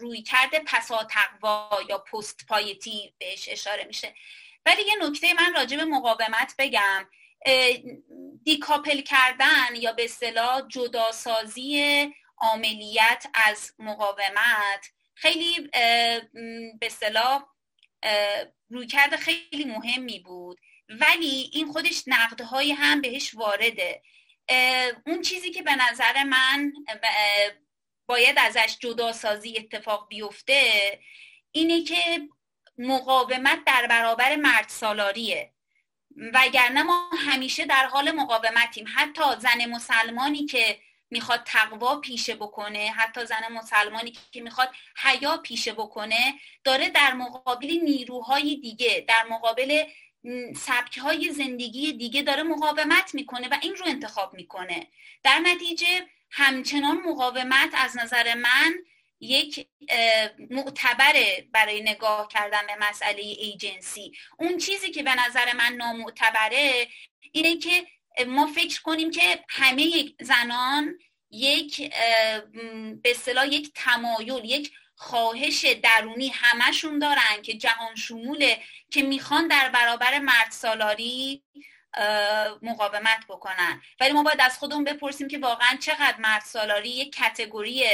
روی 0.00 0.22
کرده 0.22 0.60
پسا 0.66 1.04
تقوا 1.04 1.78
یا 1.88 1.98
پست 1.98 2.46
پایتی 2.48 3.14
بهش 3.18 3.48
اشاره 3.48 3.84
میشه. 3.84 4.14
ولی 4.66 4.82
یه 4.82 4.94
نکته 5.08 5.34
من 5.34 5.54
راجع 5.54 5.76
به 5.76 5.84
مقاومت 5.84 6.54
بگم 6.58 7.08
دیکاپل 8.44 9.00
کردن 9.00 9.76
یا 9.76 9.92
به 9.92 10.04
اصطلاح 10.04 10.68
جداسازی 10.68 12.06
عملیت 12.40 13.26
از 13.34 13.72
مقاومت 13.78 14.86
خیلی 15.14 15.60
به 16.80 16.86
اصطلاح 16.86 17.44
رویکرد 18.70 19.16
خیلی 19.16 19.64
مهمی 19.64 20.18
بود. 20.18 20.60
ولی 20.88 21.50
این 21.52 21.72
خودش 21.72 22.02
نقدهایی 22.06 22.72
هم 22.72 23.00
بهش 23.00 23.34
وارده. 23.34 24.02
اون 25.06 25.22
چیزی 25.22 25.50
که 25.50 25.62
به 25.62 25.76
نظر 25.76 26.24
من 26.24 26.72
باید 28.10 28.38
ازش 28.38 28.76
جداسازی 28.80 29.58
اتفاق 29.58 30.08
بیفته 30.08 30.62
اینه 31.52 31.84
که 31.84 32.20
مقاومت 32.78 33.64
در 33.66 33.86
برابر 33.86 34.36
مرد 34.36 34.68
سالاریه. 34.68 35.52
وگرنه 36.34 36.82
ما 36.82 37.10
همیشه 37.18 37.64
در 37.64 37.86
حال 37.86 38.10
مقاومتیم. 38.10 38.86
حتی 38.94 39.22
زن 39.38 39.66
مسلمانی 39.66 40.46
که 40.46 40.78
می‌خواد 41.10 41.42
تقوا 41.46 41.96
پیشه 41.96 42.34
بکنه 42.34 42.90
حتی 42.96 43.26
زن 43.26 43.52
مسلمانی 43.52 44.12
که 44.32 44.40
می‌خواد 44.40 44.70
حیا 44.96 45.36
پیشه 45.36 45.72
بکنه 45.72 46.34
داره 46.64 46.88
در 46.88 47.12
مقابل 47.12 47.78
نیروهای 47.82 48.56
دیگه 48.56 49.04
در 49.08 49.24
مقابل 49.30 49.84
سبک 50.56 50.98
های 50.98 51.32
زندگی 51.32 51.92
دیگه 51.92 52.22
داره 52.22 52.42
مقاومت 52.42 53.14
می‌کنه 53.14 53.48
و 53.48 53.56
این 53.62 53.76
رو 53.76 53.86
انتخاب 53.86 54.34
می‌کنه. 54.34 54.86
در 55.22 55.38
نتیجه 55.38 56.06
همچنان 56.30 57.00
مقاومت 57.00 57.70
از 57.72 57.96
نظر 57.96 58.34
من 58.34 58.74
یک 59.20 59.66
معتبره 60.50 61.48
برای 61.52 61.80
نگاه 61.80 62.28
کردن 62.28 62.66
به 62.66 62.76
مسئله 62.80 63.22
ایجنسی. 63.22 64.12
اون 64.38 64.58
چیزی 64.58 64.90
که 64.90 65.02
به 65.02 65.14
نظر 65.14 65.52
من 65.52 65.72
نامعتبره 65.72 66.88
اینه 67.32 67.56
که 67.56 67.86
ما 68.26 68.46
فکر 68.46 68.82
کنیم 68.82 69.10
که 69.10 69.44
همه 69.48 70.12
زنان 70.20 70.98
یک 71.30 71.90
به 73.02 73.10
اصطلاح 73.10 73.46
یک 73.46 73.72
تمایل 73.74 74.44
یک 74.44 74.72
خواهش 74.94 75.64
درونی 75.64 76.28
همشون 76.28 76.98
دارن 76.98 77.42
که 77.42 77.54
جهان 77.54 77.94
شموله 77.94 78.62
که 78.90 79.02
می‌خوان 79.02 79.48
در 79.48 79.68
برابر 79.68 80.18
مرد 80.18 80.50
سالاری 80.50 81.42
مقاومت 82.62 83.24
بکنن. 83.28 83.82
ولی 84.00 84.12
ما 84.12 84.22
باید 84.22 84.40
از 84.40 84.58
خودمون 84.58 84.84
بپرسیم 84.84 85.28
که 85.28 85.38
واقعا 85.38 85.76
چقدر 85.80 86.16
مرد 86.18 86.42
سالاری 86.42 86.88
یک 86.88 87.16
کتگوری 87.16 87.84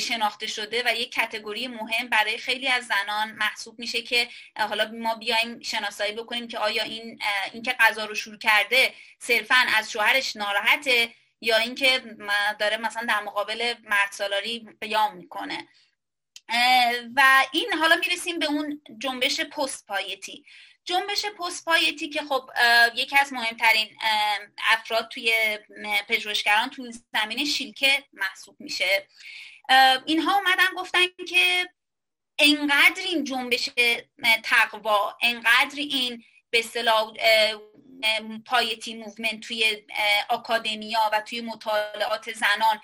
شناخته 0.00 0.46
شده 0.46 0.82
و 0.86 0.94
یک 0.94 1.12
کتگوری 1.12 1.68
مهم 1.68 2.08
برای 2.08 2.38
خیلی 2.38 2.68
از 2.68 2.86
زنان 2.86 3.32
محسوب 3.32 3.78
میشه 3.78 4.02
که 4.02 4.28
حالا 4.58 4.90
ما 4.94 5.14
بیایم 5.14 5.60
شناسایی 5.60 6.12
بکنیم 6.12 6.48
که 6.48 6.58
آیا 6.58 6.82
این 6.82 7.18
اینکه 7.52 7.72
غذا 7.72 8.04
رو 8.04 8.14
شروع 8.14 8.38
کرده 8.38 8.94
صرفا 9.18 9.56
از 9.76 9.92
شوهرش 9.92 10.36
ناراحته 10.36 11.14
یا 11.40 11.56
اینکه 11.56 12.02
داره 12.58 12.76
مثلا 12.76 13.06
در 13.08 13.20
مقابل 13.20 13.74
مرد 13.84 14.12
سالاری 14.12 14.68
قیام 14.80 15.16
می‌کنه. 15.16 15.68
و 17.16 17.44
این 17.52 17.72
حالا 17.72 17.96
می‌رسیم 17.96 18.38
به 18.38 18.46
اون 18.46 18.82
جنبش 18.98 19.40
پست 19.40 19.86
پایتی 19.86 20.44
جنبش 20.88 21.24
پست 21.26 21.64
پایتی 21.64 22.08
که 22.08 22.22
خب 22.22 22.50
یکی 22.94 23.16
از 23.18 23.32
مهمترین 23.32 23.98
افراد 24.58 25.08
توی 25.08 25.58
پژوهشگران 26.08 26.70
توی 26.70 26.92
زمین 27.12 27.44
شیلکه 27.44 28.04
محسوب 28.12 28.56
میشه. 28.60 29.08
اینها 30.06 30.34
اومدن 30.34 30.74
گفتن 30.76 31.00
که 31.28 31.68
انقدر 32.38 33.02
این 33.02 33.24
جنبش 33.24 33.70
تقوا 34.44 35.16
انقدر 35.22 35.76
این 35.76 36.24
به 36.50 36.58
اصطلاح 36.58 37.12
piety 38.46 38.94
movement 38.94 39.40
توی 39.40 39.86
academia 40.28 41.10
و 41.12 41.20
توی 41.20 41.40
مطالعات 41.40 42.32
زنان 42.32 42.80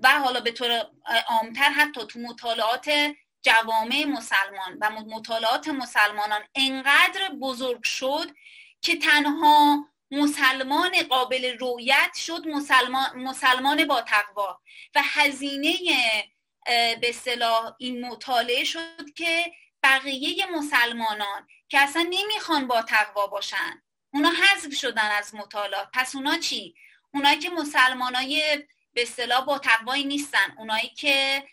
و 0.00 0.08
حالا 0.08 0.40
به 0.40 0.50
طور 0.50 0.90
عامتر 1.28 1.70
حتی 1.70 2.06
تو 2.06 2.18
مطالعات 2.18 3.14
جوامع 3.44 4.04
مسلمان 4.04 4.78
و 4.80 4.90
مطالعات 4.90 5.68
مسلمانان 5.68 6.42
انقدر 6.54 7.28
بزرگ 7.40 7.84
شد 7.84 8.30
که 8.80 8.96
تنها 8.96 9.88
مسلمان 10.10 11.02
قابل 11.02 11.58
رویت 11.58 12.16
شد 12.16 12.46
مسلمان, 12.46 13.18
مسلمان 13.18 13.84
با 13.84 14.00
تقوا. 14.00 14.60
و 14.94 15.02
هزینه 15.04 15.74
به 17.00 17.12
صلاح 17.12 17.74
این 17.78 18.06
مطالعه 18.06 18.64
شد 18.64 19.12
که 19.16 19.52
بقیه 19.82 20.46
مسلمانان 20.46 21.46
که 21.68 21.80
اصلا 21.80 22.02
نمی‌خوان 22.10 22.66
با 22.66 22.82
تقوا 22.82 23.26
باشن. 23.26 23.82
اونا 24.12 24.30
حذف 24.30 24.74
شدن 24.74 25.10
از 25.10 25.34
مطالعات. 25.34 25.88
پس 25.92 26.14
اونا 26.14 26.38
چی؟ 26.38 26.74
اونایی 27.14 27.38
که 27.38 27.50
مسلمانای 27.50 28.64
به 28.92 29.02
اصطلاح 29.02 29.44
با 29.44 29.58
تقوایی 29.58 30.04
نیستن. 30.04 30.54
اونایی 30.58 30.88
که 30.88 31.44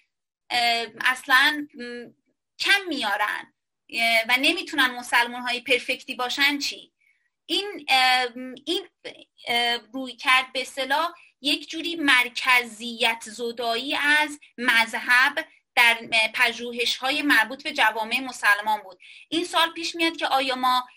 اصلا 1.01 1.67
کم 2.59 2.81
میارن. 2.87 3.53
و 4.29 4.37
نمی‌تونن 4.39 4.91
مسلمان 4.91 5.41
های 5.41 5.61
پرفکتی 5.61 6.15
باشن 6.15 6.59
چی؟ 6.59 6.91
این 7.45 7.85
این 8.65 8.87
روی 9.93 10.15
کرد 10.15 10.53
به 10.53 10.61
اصطلاح 10.61 11.13
یک 11.41 11.69
جوری 11.69 11.95
مرکزیت 11.95 13.23
زدایی 13.25 13.95
از 13.95 14.39
مذهب 14.57 15.47
در 15.75 16.09
پژوهش 16.33 16.97
های 16.97 17.21
مربوط 17.21 17.63
به 17.63 17.73
جوامع 17.73 18.19
مسلمان 18.19 18.81
بود. 18.81 18.99
این 19.29 19.45
سال 19.45 19.73
پیش 19.73 19.95
میاد 19.95 20.17
که 20.17 20.27
آیا 20.27 20.55
ما 20.55 20.87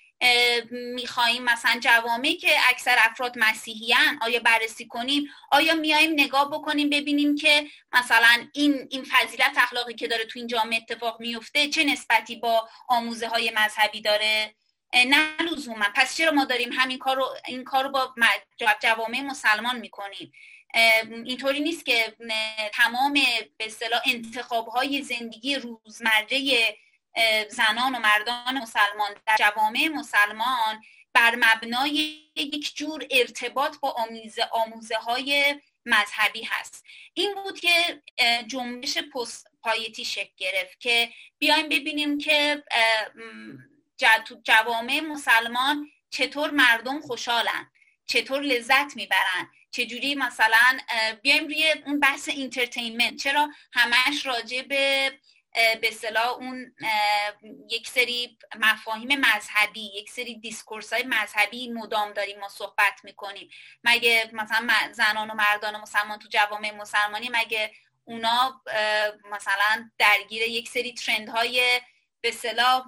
می‌خواهیم 0.70 1.42
مثلا 1.44 1.80
جوامعی 1.80 2.36
که 2.36 2.56
اکثر 2.68 2.96
افراد 2.98 3.38
مسیحیان 3.38 4.18
آیا 4.22 4.40
بررسی 4.40 4.86
کنیم؟ 4.86 5.24
آیا 5.50 5.74
میایم 5.74 6.12
نگاه 6.12 6.50
بکنیم 6.50 6.90
ببینیم 6.90 7.36
که 7.36 7.66
مثلا 7.92 8.48
این 8.52 8.88
این 8.90 9.04
فضیلت 9.10 9.52
اخلاقی 9.56 9.94
که 9.94 10.08
داره 10.08 10.24
تو 10.24 10.38
این 10.38 10.48
جامعه 10.48 10.78
اتفاق 10.78 11.20
میفته 11.20 11.68
چه 11.68 11.84
نسبتی 11.84 12.36
با 12.36 12.68
آموزه 12.88 13.28
های 13.28 13.52
مذهبی 13.56 14.00
داره؟ 14.00 14.54
نه 14.94 15.36
لزوما. 15.52 15.86
پس 15.94 16.16
چرا 16.16 16.30
ما 16.30 16.44
داریم 16.44 16.72
همین 16.72 16.98
کار 16.98 17.16
رو 17.16 17.26
این 17.48 17.64
کار 17.64 17.84
رو 17.84 17.90
با 17.90 18.14
جوامع 18.82 19.20
مسلمان 19.20 19.78
می‌کنیم؟ 19.78 20.32
اینطوری 21.24 21.60
نیست 21.60 21.86
که 21.86 22.16
تمام 22.72 23.12
به 23.56 23.66
اصطلاح 23.66 24.00
انتخاب 24.06 24.66
های 24.66 25.02
زندگی 25.02 25.56
روزمره 25.56 26.76
زنان 27.50 27.94
و 27.94 27.98
مردان 27.98 28.58
مسلمان 28.58 29.14
در 29.26 29.36
جوامع 29.38 29.88
مسلمان 29.88 30.82
بر 31.12 31.34
مبنای 31.34 32.20
یک 32.36 32.76
جور 32.76 33.06
ارتباط 33.10 33.76
با 33.78 33.90
آموزه, 33.90 34.48
آموزه 34.52 34.96
های 34.96 35.60
مذهبی 35.86 36.42
هست. 36.42 36.84
این 37.14 37.34
بود 37.34 37.60
که 37.60 38.02
جنبش 38.46 38.98
پست 38.98 39.46
پایتی 39.62 40.04
شکل 40.04 40.32
گرفت 40.36 40.80
که 40.80 41.12
بیایم 41.38 41.68
ببینیم 41.68 42.18
که 42.18 42.64
جوامع 44.44 45.00
مسلمان 45.00 45.90
چطور 46.10 46.50
مردم 46.50 47.00
خوشحالن 47.00 47.70
چطور 48.06 48.42
لذت 48.42 48.96
می‌برن 48.96 49.50
چجوری 49.70 50.14
مثلا 50.14 50.78
بیایم 51.22 51.44
روی 51.44 51.74
اون 51.86 52.00
بحث 52.00 52.28
entertainment 52.28 53.16
چرا 53.16 53.48
همش 53.72 54.26
راجع 54.26 54.62
به 54.62 55.12
به 55.80 55.90
اصطلاح 55.90 56.28
اون 56.28 56.74
یک 57.70 57.88
سری 57.88 58.38
مفاهیم 58.56 59.20
مذهبی 59.20 59.90
یک 59.94 60.10
سری 60.10 60.38
discourse 60.38 60.92
های 60.92 61.02
مذهبی 61.02 61.68
مدام 61.68 62.12
داریم 62.12 62.40
ما 62.40 62.48
صحبت 62.48 63.00
می‌کنیم. 63.04 63.50
مگه 63.84 64.30
مثلا 64.32 64.68
زنان 64.92 65.30
و 65.30 65.34
مردان 65.34 65.76
مسلمان 65.76 66.18
تو 66.18 66.28
جوامع 66.28 66.70
مسلمانی 66.70 67.30
مگه 67.32 67.72
اونا 68.04 68.62
مثلا 69.30 69.90
درگیر 69.98 70.42
یک 70.42 70.68
سری 70.68 70.94
ترند 70.94 71.28
های 71.28 71.80
به 72.20 72.30
صلاح 72.30 72.84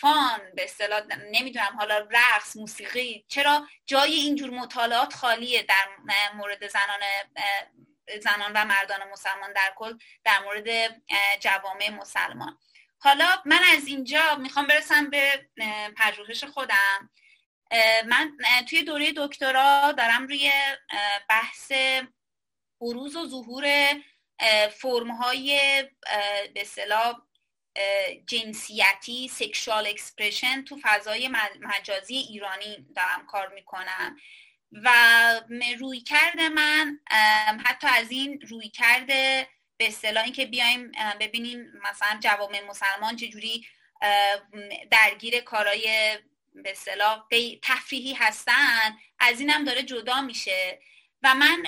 فان 0.00 0.40
به 0.54 0.64
اصطلاح 0.64 1.02
نمی‌دونم 1.32 1.76
حالا 1.78 2.08
رقص 2.10 2.56
موسیقی 2.56 3.24
چرا 3.28 3.66
جای 3.86 4.12
اینجور 4.12 4.50
مطالعات 4.50 5.14
خالیه 5.14 5.62
در 5.62 5.88
مورد 6.34 6.68
زنان 6.68 7.00
زنان 8.20 8.52
و 8.54 8.64
مردان 8.64 9.08
مسلمان 9.12 9.52
در 9.52 9.72
کل 9.76 9.98
در 10.24 10.38
مورد 10.38 10.96
جوامع 11.40 11.90
مسلمان. 11.90 12.58
حالا 12.98 13.42
من 13.44 13.60
از 13.76 13.86
اینجا 13.86 14.34
می‌خوام 14.34 14.66
برسم 14.66 15.10
به 15.10 15.48
پژوهش 15.96 16.44
خودم. 16.44 17.10
من 18.06 18.36
توی 18.70 18.82
دوره 18.82 19.12
دکترا 19.16 19.92
دارم 19.92 20.26
روی 20.26 20.52
بحث 21.28 21.72
بروز 22.80 23.16
و 23.16 23.28
ظهور 23.28 23.94
فرمهای 24.70 25.82
به 26.54 26.60
اصطلاح 26.60 27.22
جنسیتی 28.26 29.28
sexual 29.28 29.86
expression 29.86 30.64
تو 30.64 30.78
فضای 30.82 31.28
مجازی 31.60 32.16
ایرانی 32.16 32.86
دارم 32.96 33.26
کار 33.26 33.48
می‌کنم. 33.48 34.16
و 34.72 34.90
رویکرد 35.78 36.48
من 36.48 36.98
حتی 37.64 37.86
از 37.86 38.10
این 38.10 38.40
رویکرد 38.40 39.48
به 39.76 39.88
اصطلاح 39.88 40.24
اینکه 40.24 40.46
بیایم 40.46 40.92
ببینیم 41.20 41.72
مثلا 41.84 42.18
جوامع 42.20 42.60
مسلمان 42.68 43.16
چجوری 43.16 43.66
درگیر 44.90 45.40
کارای 45.40 46.18
به 46.54 46.70
اصطلاح 46.70 47.26
تفریحی 47.62 48.12
هستن 48.12 48.96
از 49.18 49.40
اینم 49.40 49.64
داره 49.64 49.82
جدا 49.82 50.20
میشه. 50.20 50.78
و 51.22 51.34
من 51.34 51.66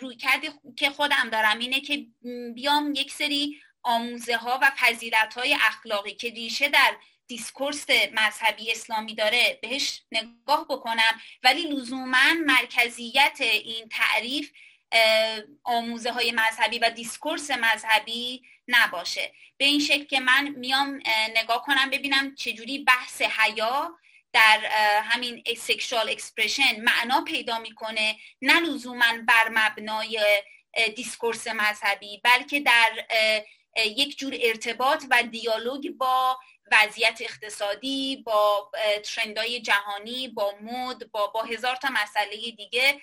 رویکردی 0.00 0.52
که 0.76 0.90
خودم 0.90 1.30
دارم 1.32 1.58
اینه 1.58 1.80
که 1.80 2.06
بیام 2.54 2.94
یک 2.96 3.12
سری 3.12 3.60
آموزه 3.82 4.36
ها 4.36 4.58
و 4.62 4.70
فضیلت 4.78 5.34
های 5.34 5.54
اخلاقی 5.54 6.14
که 6.14 6.30
ریشه 6.30 6.68
در 6.68 6.96
discourse 7.32 7.86
مذهبی 8.12 8.72
اسلامی 8.72 9.14
داره 9.14 9.58
بهش 9.62 10.02
نگاه 10.12 10.66
بکنم. 10.68 11.20
ولی 11.42 11.62
لزوما 11.62 12.34
مرکزیت 12.46 13.36
این 13.40 13.88
تعریف 13.88 14.52
آموزه 15.64 16.12
های 16.12 16.32
مذهبی 16.32 16.78
و 16.78 16.90
discourse 16.90 17.50
مذهبی 17.50 18.42
نباشه. 18.68 19.32
به 19.56 19.64
این 19.64 19.80
شکل 19.80 20.04
که 20.04 20.20
من 20.20 20.48
میام 20.48 21.00
نگاه 21.36 21.62
کنم 21.62 21.90
ببینم 21.90 22.34
چجوری 22.34 22.78
بحث 22.78 23.22
حیا 23.22 23.98
در 24.32 24.60
همین 25.02 25.42
sexual 25.58 26.10
expression 26.10 26.80
معنا 26.80 27.20
پیدا 27.20 27.58
می‌کنه. 27.58 28.16
نه 28.42 28.60
لزوما 28.60 29.12
بر 29.28 29.48
مبنای 29.48 30.42
discourse 30.96 31.46
مذهبی 31.46 32.20
بلکه 32.24 32.60
در 32.60 33.04
یک 33.76 34.18
جور 34.18 34.34
ارتباط 34.42 35.04
و 35.10 35.22
dialogue 35.22 35.90
با 35.90 36.38
وضعیت 36.72 37.18
اقتصادی 37.20 38.16
با 38.26 38.70
trend 39.04 39.44
های 39.44 39.60
جهانی 39.60 40.28
با 40.28 40.54
مد 40.60 41.10
با 41.10 41.26
با 41.26 41.42
هزار 41.42 41.76
تا 41.76 41.88
مسئله 41.92 42.36
دیگه 42.36 43.00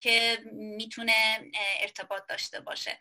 که 0.00 0.38
می‌تونه 0.52 1.50
ارتباط 1.80 2.22
داشته 2.28 2.60
باشه. 2.60 2.98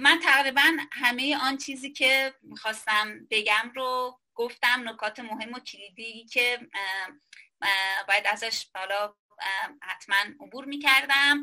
من 0.00 0.20
تقریبا 0.22 0.76
همه 0.92 1.38
آن 1.42 1.58
چیزی 1.58 1.92
که 1.92 2.34
می‌خواستم 2.42 3.26
بگم 3.30 3.72
رو 3.74 4.20
گفتم 4.34 4.88
نکات 4.88 5.20
مهم 5.20 5.52
و 5.54 5.60
کلیدی 5.60 6.24
که 6.24 6.60
باید 8.08 8.26
ازش 8.26 8.66
حالا 8.74 9.14
حتما 9.82 10.16
عبور 10.40 10.64
می‌کردم. 10.64 11.42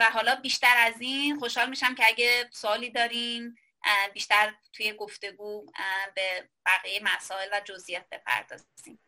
و 0.00 0.10
حالا 0.12 0.34
بیشتر 0.34 0.76
از 0.76 1.00
این 1.00 1.38
خوشحال 1.38 1.70
میشم 1.70 1.94
که 1.94 2.06
اگه 2.06 2.48
سوالی 2.52 2.90
دارین 2.90 3.56
بیشتر 4.14 4.54
توی 4.72 4.92
گفتگو 4.92 5.66
به 6.14 6.48
بقیه 6.66 7.00
مسائل 7.02 7.48
و 7.52 7.60
جزئیات 7.64 8.04
بپردازیم. 8.12 8.98